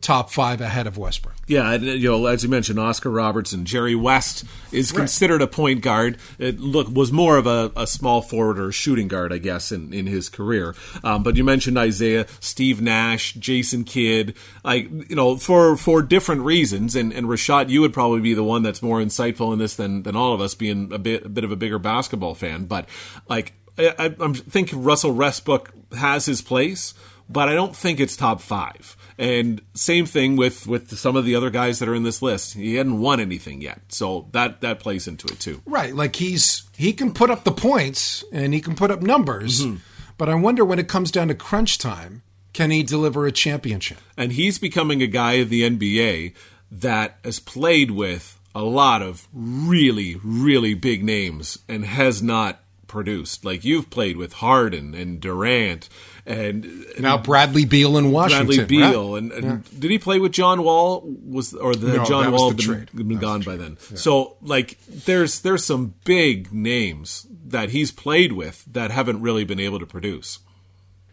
[0.00, 1.34] top five ahead of Westbrook.
[1.46, 6.18] Yeah, you know, as you mentioned, Oscar Robertson, Jerry West is considered a point guard.
[6.38, 9.92] It look was more of a, a small forward or shooting guard, I guess, in,
[9.92, 10.74] in his career.
[11.02, 16.42] Um, but you mentioned Isiah, Steve Nash, Jason Kidd, like you know, for for different
[16.42, 16.94] reasons.
[16.94, 20.04] And and Rashad, you would probably be the one that's more insightful in this than
[20.04, 22.66] than all of us, being a bit a bit of a bigger basketball fan.
[22.66, 22.88] But
[23.28, 26.94] like, I, I, I think Russell Westbrook has his place,
[27.28, 28.96] but I don't think it's top five.
[29.20, 32.54] And same thing with with some of the other guys that are in this list.
[32.54, 35.60] He hadn't won anything yet, so that that plays into it too.
[35.66, 39.60] Right, like he's he can put up the points and he can put up numbers,
[39.66, 39.76] Mm-hmm.
[40.16, 42.22] but I wonder when it comes down to crunch time,
[42.54, 43.98] can he deliver a championship?
[44.16, 46.32] And he's becoming a guy of the NBA
[46.70, 52.60] that has played with a lot of really really big names and has not
[52.90, 53.44] produced.
[53.44, 55.88] Like you've played with Harden and Durant
[56.26, 58.46] and Now Bradley Beal in Washington.
[58.46, 59.22] Bradley Beal, right?
[59.22, 61.02] and, and did he play with John Wall?
[61.06, 63.78] Was or the No, John Wall the been, been gone the by then?
[63.94, 69.60] So like, there's there's some big names that he's played with that haven't really been
[69.60, 70.40] able to produce.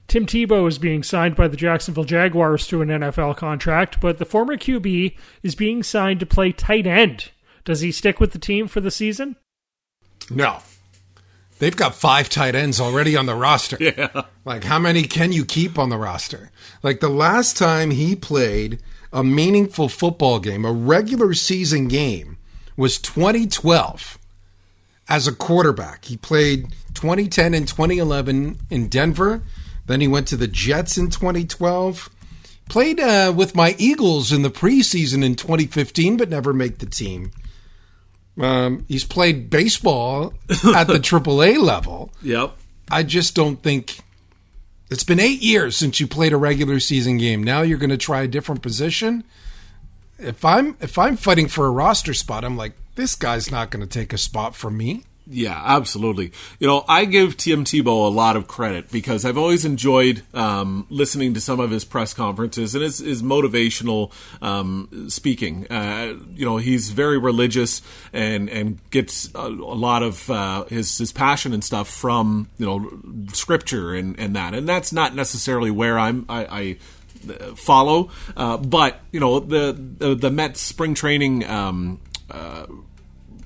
[0.07, 4.25] Tim Tebow is being signed by the Jacksonville Jaguars to an NFL contract, but the
[4.25, 7.31] former QB is being signed to play tight end.
[7.65, 9.35] Does he stick with the team for the season?
[10.31, 10.59] No.
[11.59, 13.77] They've got five tight ends already on the roster.
[13.79, 14.23] Yeah.
[14.45, 16.51] Like, how many can you keep on the roster?
[16.83, 18.79] Like, the last time he played
[19.11, 22.37] a meaningful football game, a regular season game,
[22.75, 24.17] was 2012
[25.09, 26.05] as a quarterback.
[26.05, 29.41] He played 2010 and 2011 in Denver.
[29.85, 32.09] Then he went to the Jets in 2012.
[32.69, 37.31] Played uh, with my Eagles in the preseason in 2015, but never made the team.
[38.39, 40.33] Um, he's played baseball
[40.75, 42.11] at the AAA level.
[42.21, 42.55] Yep.
[42.89, 43.99] I just don't think
[44.89, 47.43] it's been eight years since you played a regular season game.
[47.43, 49.23] Now you're going to try a different position.
[50.19, 53.85] If I'm if I'm fighting for a roster spot, I'm like this guy's not going
[53.85, 55.03] to take a spot from me.
[55.29, 56.31] Yeah, absolutely.
[56.57, 60.85] You know, I give Tim Tebow a lot of credit because I've always enjoyed um,
[60.89, 65.67] listening to some of his press conferences and his, his motivational um, speaking.
[65.69, 67.81] Uh, you know, he's very religious
[68.13, 72.65] and and gets a, a lot of uh, his his passion and stuff from you
[72.65, 76.45] know scripture and and that, and that's not necessarily where I'm I.
[76.45, 76.77] I
[77.27, 81.99] uh, follow, uh, but you know the the, the Mets spring training um,
[82.29, 82.67] uh,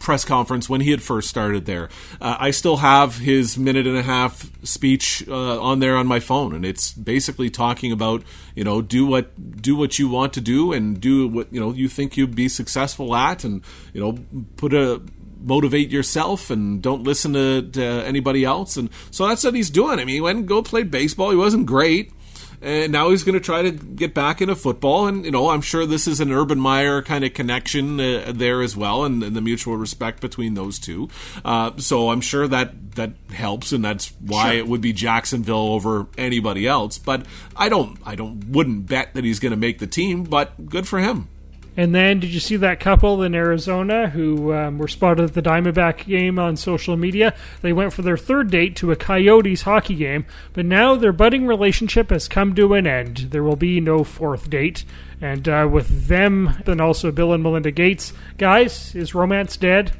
[0.01, 1.89] press conference when he had first started there.
[2.19, 6.19] Uh, I still have his minute and a half speech uh, on there on my
[6.19, 8.23] phone, and it's basically talking about
[8.55, 11.71] you know do what do what you want to do and do what you know
[11.71, 14.17] you think you'd be successful at, and you know
[14.57, 15.01] put a
[15.43, 18.77] motivate yourself and don't listen to, to anybody else.
[18.77, 19.99] And so that's what he's doing.
[19.99, 21.31] I mean he went and go play baseball.
[21.31, 22.11] He wasn't great
[22.61, 25.07] and now he's going to try to get back into football.
[25.07, 28.61] And you know, I'm sure this is an Urban Meyer kind of connection uh, there
[28.61, 31.09] as well, and, and the mutual respect between those two.
[31.43, 36.07] Uh, so I'm sure that that helps, and that's why it would be Jacksonville over
[36.17, 36.97] anybody else.
[36.97, 40.23] But I don't, I don't, wouldn't bet that he's going to make the team.
[40.23, 41.29] But good for him.
[41.77, 45.41] And then, did you see that couple in Arizona who um, were spotted at the
[45.41, 47.33] Diamondback game on social media?
[47.61, 51.47] They went for their third date to a Coyotes hockey game, but now their budding
[51.47, 53.27] relationship has come to an end.
[53.31, 54.83] There will be no fourth date.
[55.21, 59.93] And uh, with them, and also Bill and Melinda Gates, guys, is romance dead?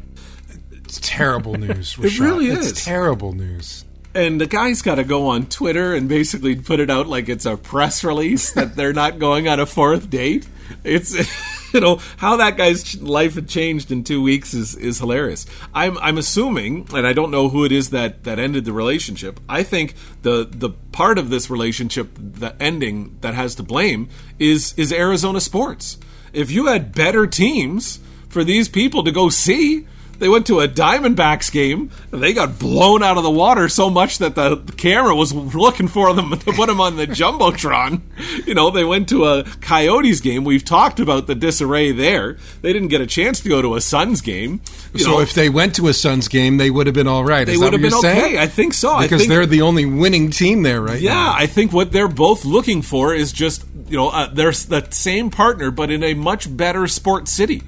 [0.73, 1.95] It's terrible news.
[1.97, 2.19] It Rashad.
[2.19, 2.83] really It's is.
[2.83, 3.85] terrible news.
[4.13, 7.45] And the guy's got to go on Twitter and basically put it out like it's
[7.45, 10.45] a press release that they're not going on a fourth date.
[10.83, 11.15] It's
[11.73, 15.45] you know how that guy's life had changed in two weeks is, is hilarious.
[15.73, 19.39] I'm I'm assuming, and I don't know who it is that that ended the relationship.
[19.47, 24.09] I think the the part of this relationship, the ending that has to blame
[24.39, 25.97] is is Arizona sports.
[26.33, 27.99] If you had better teams
[28.29, 29.87] for these people to go see.
[30.21, 31.89] They went to a Diamondbacks game.
[32.11, 36.13] They got blown out of the water so much that the camera was looking for
[36.13, 38.01] them to put them on the jumbotron.
[38.45, 40.43] You know, they went to a Coyotes game.
[40.43, 42.37] We've talked about the disarray there.
[42.61, 44.61] They didn't get a chance to go to a Suns game.
[44.93, 47.25] You so know, if they went to a Suns game, they would have been all
[47.25, 47.47] right.
[47.47, 48.21] they Is that would have been okay.
[48.21, 48.37] saying?
[48.37, 48.99] I think so.
[48.99, 51.33] Because think, they're the only winning team there right yeah, now.
[51.35, 55.31] I think what they're both looking for is just you know uh, they're the same
[55.31, 57.63] partner, but in a much better sports city.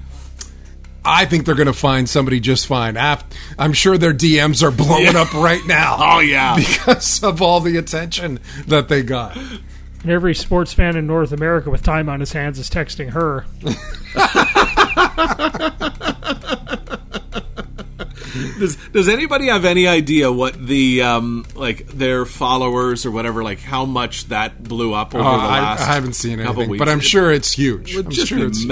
[1.04, 2.96] I think they're going to find somebody just fine.
[2.96, 5.22] I'm sure their DMs are blowing Yeah.
[5.22, 5.96] up right now.
[6.14, 6.56] Oh, yeah.
[6.56, 8.38] because of all the attention
[8.68, 9.36] that they got.
[9.36, 13.44] And every sports fan in North America with time on his hands is texting her.
[18.58, 23.60] does Does anybody have any idea what the um like their followers or whatever like
[23.60, 25.82] how much that blew up over Oh, the I, last?
[25.88, 26.78] I haven't seen couple anything, weeks?
[26.80, 27.96] but I'm sure it's huge.
[27.96, 28.68] It I'm just sure be it's huge.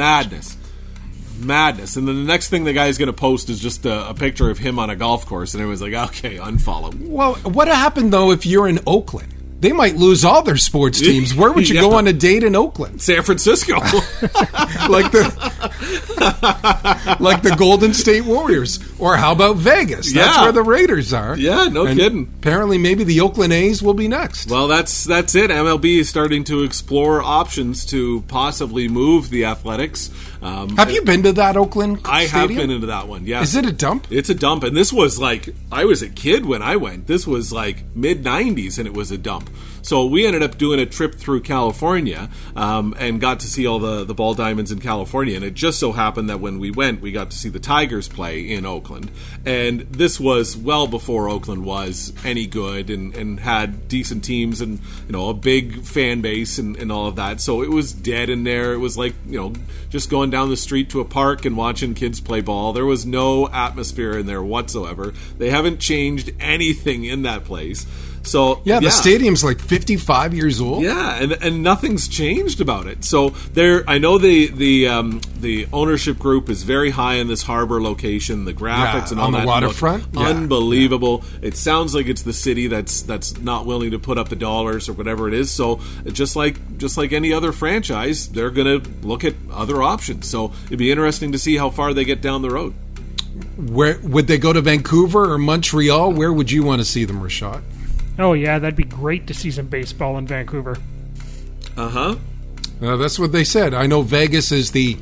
[1.45, 1.97] Madness.
[1.97, 4.51] And then the next thing the guy's going to post is just a, a picture
[4.51, 8.31] of him on a golf course, and everyone's like, "Okay, unfollow." Well, what happened though
[8.31, 9.33] if you're in Oakland?
[9.63, 11.35] They might lose all their sports teams.
[11.35, 13.01] Where would you go on a date in Oakland?
[13.01, 13.75] San Francisco.
[14.91, 15.23] like the
[17.21, 20.13] like the Golden State Warriors, or how about Vegas?
[20.13, 20.43] That's Yeah.
[20.43, 21.37] where the Raiders are.
[21.37, 22.33] Yeah, no And kidding.
[22.41, 24.51] Apparently, maybe the Oakland A's will be next.
[24.51, 25.51] Well, that's that's it.
[25.51, 30.11] MLB is starting to explore options to possibly move the Athletics.
[30.43, 32.01] Um, have you been to that Oakland?
[32.05, 33.27] I have been into that one.
[33.27, 33.43] Yeah.
[33.43, 34.09] Is it a dump?
[34.11, 37.07] It's a dump, and this was like I was a kid when I went.
[37.07, 39.51] This was like mid '90s, and it was a dump.
[39.83, 43.79] So we ended up doing a trip through California um, and got to see all
[43.79, 45.35] the the ball diamonds in California.
[45.37, 48.09] And it just so happened that when we went, we got to see the Tigers
[48.09, 49.11] play in Oakland.
[49.45, 54.79] And this was well before Oakland was any good and, and had decent teams and
[55.07, 57.41] you know a big fan base and, and all of that.
[57.41, 58.73] So it was dead in there.
[58.73, 59.53] It was like you know
[59.91, 62.73] just going down the street to a park and watching kids play ball.
[62.73, 65.13] There was no atmosphere in there whatsoever.
[65.39, 67.87] They haven't changed anything in that place.
[68.25, 70.83] So Yeah, the stadium's like 55 years old.
[70.83, 73.05] yeah, and and nothing's changed about it.
[73.05, 77.43] So there, I know the the um, the ownership group is very high in this
[77.43, 78.45] harbor location.
[78.45, 80.05] The graphics Yeah, and all on the waterfront?
[80.13, 80.21] Yeah.
[80.29, 81.25] unbelievable.
[81.43, 84.89] It sounds like it's the city that's that's not willing to put up the dollars
[84.89, 85.51] or whatever it is.
[85.51, 85.81] So
[86.13, 90.29] just like just like any other franchise, they're going to look at other options.
[90.29, 92.75] So it'd be interesting to see how far they get down the road.
[93.57, 96.13] Where would they go to Vancouver or Montreal?
[96.13, 97.63] Where would you want to see them, Rashad?
[98.19, 100.77] Oh yeah, that'd be great to see some baseball in Vancouver.
[101.77, 102.17] Uh huh.
[102.83, 103.75] Uh, that's what they said.
[103.75, 104.99] I know Vegas is the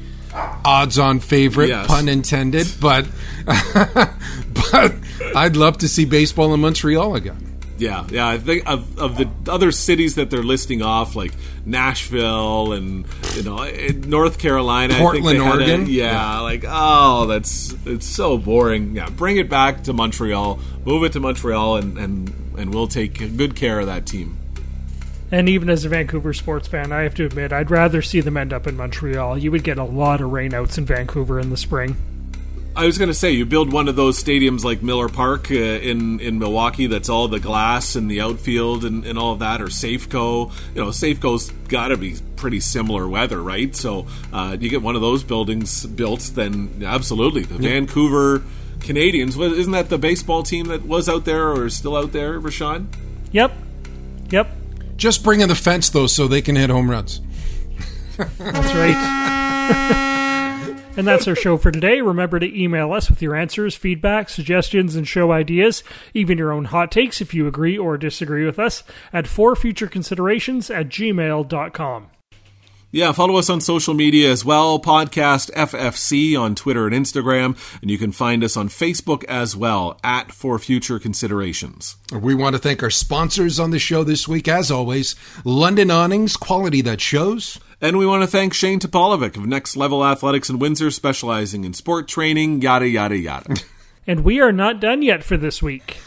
[0.65, 1.87] odds-on favorite, Yes.
[1.89, 3.07] pun intended, but
[3.47, 4.95] but
[5.35, 7.47] I'd love to see baseball in Montreal again.
[7.79, 8.29] Yeah, yeah.
[8.29, 11.33] I think of of the other cities that they're listing off, like
[11.65, 13.57] Nashville and you know
[14.07, 15.87] North Carolina, I think Portland, they had a- Oregon?
[15.87, 16.41] yeah, Yeah.
[16.41, 18.97] like oh, that's it's so boring.
[18.97, 23.37] Yeah, bring it back to Montreal, move it to Montreal, and and and we'll take
[23.37, 24.39] good care of that team.
[25.33, 28.37] And even as a Vancouver sports fan, I have to admit I'd rather see them
[28.37, 29.39] end up in Montreal.
[29.39, 31.97] You would get a lot of rainouts in Vancouver in the spring.
[32.75, 35.55] I was going to say, you build one of those stadiums like Miller Park uh,
[35.55, 36.87] in in Milwaukee.
[36.87, 40.53] That's all the glass and the outfield and, and all of that, or Safeco.
[40.75, 43.75] You know, Safeco's got to be pretty similar weather, right?
[43.75, 48.45] So uh, you get one of those buildings built, then absolutely the Vancouver
[48.81, 49.37] Canadians.
[49.39, 52.87] Isn't that the baseball team that was out there or is still out there, Rashad?
[53.33, 53.53] Yep.
[54.31, 54.51] Yep.
[54.97, 57.21] Just bring in the fence though, so they can hit home runs.
[58.17, 58.97] That's right.
[60.97, 62.01] and that's our show for today.
[62.03, 66.67] Remember to email us with your answers, feedback, suggestions, and show ideas, even your own
[66.67, 72.11] hot takes if you agree or disagree with us, at forfutureconsiderations at gmail.com.
[72.93, 74.81] Yeah, follow us on social media as well.
[74.81, 80.01] Podcast FFC on Twitter and Instagram, and you can find us on Facebook as well
[80.03, 81.95] at For Future Considerations.
[82.13, 85.15] We want to thank our sponsors on the show this week, as always.
[85.45, 87.61] London Awnings, quality that shows.
[87.81, 91.75] And we want to thank Shane Topolovic of Next Level Athletics in Windsor, specializing in
[91.75, 93.55] sport training, yada, yada, yada.
[94.07, 95.99] And we are not done yet for this week.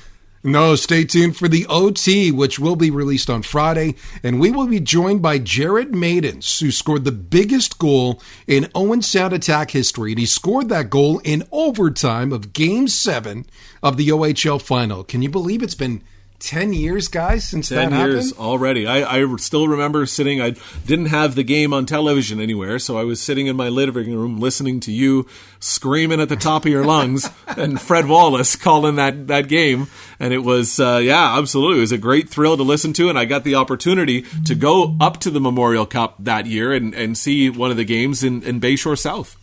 [0.46, 4.68] No, stay tuned for the OT, which will be released on Friday, and we will
[4.68, 10.12] be joined by Jarrod Maidens, who scored the biggest goal in Owen Sound Attack history,
[10.12, 13.46] and he scored that goal in overtime of Game Seven
[13.82, 15.06] of the OHL Final.
[15.06, 16.04] Can you believe it's been
[16.44, 18.46] ten years, guys, since Ten that years happened?
[18.46, 18.86] already.
[18.86, 20.41] I, I still remember sitting.
[20.41, 24.14] I didn't have the game on television anywhere, so I was sitting in my living
[24.14, 25.26] room listening to you
[25.60, 29.88] screaming at the top of your lungs and Fred Wallace calling that that game.
[30.20, 33.10] And it was, uh, yeah, absolutely, it was a great thrill to listen to.
[33.10, 36.94] And I got the opportunity to go up to the Memorial Cup that year and,
[36.94, 39.38] and see one of the games in, in Bayshore South.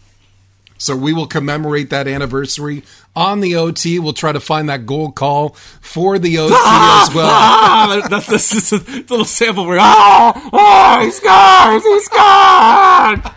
[0.80, 3.98] So we will commemorate that anniversary on the OT.
[3.98, 5.50] We'll try to find that goal call
[5.82, 7.28] for the OT as well.
[7.30, 13.34] Ah, that's, that's just a little sample where, oh, oh, he scores, he scored.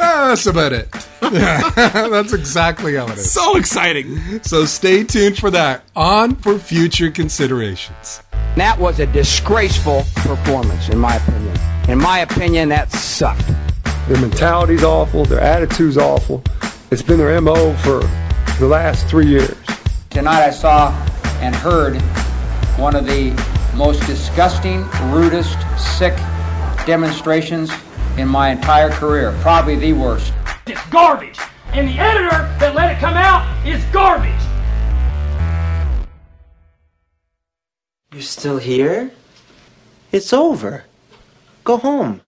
[0.00, 0.92] Ah, that's about it.
[1.20, 3.32] that's exactly how it is.
[3.32, 4.42] So exciting.
[4.42, 8.22] So stay tuned for that on for future considerations.
[8.56, 11.56] That was a disgraceful performance, in my opinion.
[11.88, 13.50] In my opinion, that sucked.
[14.08, 15.26] Their mentality's awful.
[15.26, 16.42] Their attitude's awful.
[16.90, 18.00] It's been their MO for
[18.58, 19.54] the last three years.
[20.08, 20.92] Tonight I saw
[21.42, 22.00] and heard
[22.78, 23.32] one of the
[23.76, 26.16] most disgusting, rudest, sick
[26.86, 27.70] demonstrations
[28.16, 29.36] in my entire career.
[29.42, 30.32] Probably the worst.
[30.66, 31.38] It's garbage.
[31.74, 32.30] And the editor
[32.60, 34.32] that let it come out is garbage.
[38.14, 39.10] You're still here?
[40.12, 40.84] It's over.
[41.62, 42.22] Go home.